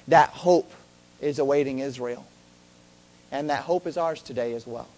That 0.09 0.31
hope 0.31 0.73
is 1.21 1.39
awaiting 1.39 1.81
Israel. 1.81 2.27
And 3.31 3.51
that 3.51 3.65
hope 3.65 3.87
is 3.87 3.97
ours 3.97 4.23
today 4.23 4.55
as 4.55 4.67
well. 4.67 4.89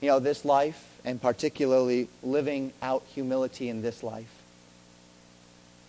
You 0.00 0.08
know, 0.08 0.18
this 0.18 0.44
life, 0.44 0.84
and 1.04 1.20
particularly 1.20 2.08
living 2.22 2.72
out 2.82 3.04
humility 3.14 3.68
in 3.68 3.80
this 3.80 4.02
life, 4.02 4.42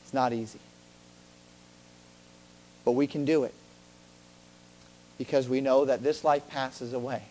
it's 0.04 0.14
not 0.14 0.32
easy. 0.32 0.60
But 2.86 2.94
we 2.94 3.08
can 3.08 3.26
do 3.26 3.44
it 3.44 3.54
because 5.18 5.50
we 5.50 5.60
know 5.60 5.86
that 5.86 6.04
this 6.04 6.24
life 6.24 6.48
passes 6.48 6.94
away. 6.94 7.24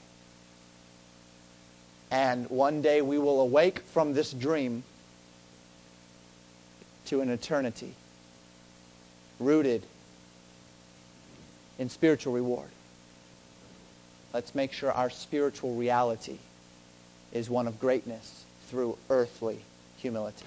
And 2.10 2.48
one 2.50 2.82
day 2.82 3.00
we 3.00 3.18
will 3.18 3.40
awake 3.40 3.80
from 3.80 4.12
this 4.12 4.32
dream 4.32 4.82
to 7.06 7.20
an 7.20 7.28
eternity 7.28 7.94
rooted 9.38 9.82
in 11.78 11.88
spiritual 11.88 12.32
reward. 12.32 12.68
Let's 14.32 14.54
make 14.54 14.72
sure 14.72 14.90
our 14.92 15.10
spiritual 15.10 15.74
reality 15.74 16.38
is 17.32 17.50
one 17.50 17.66
of 17.66 17.80
greatness 17.80 18.44
through 18.68 18.98
earthly 19.10 19.60
humility. 19.98 20.44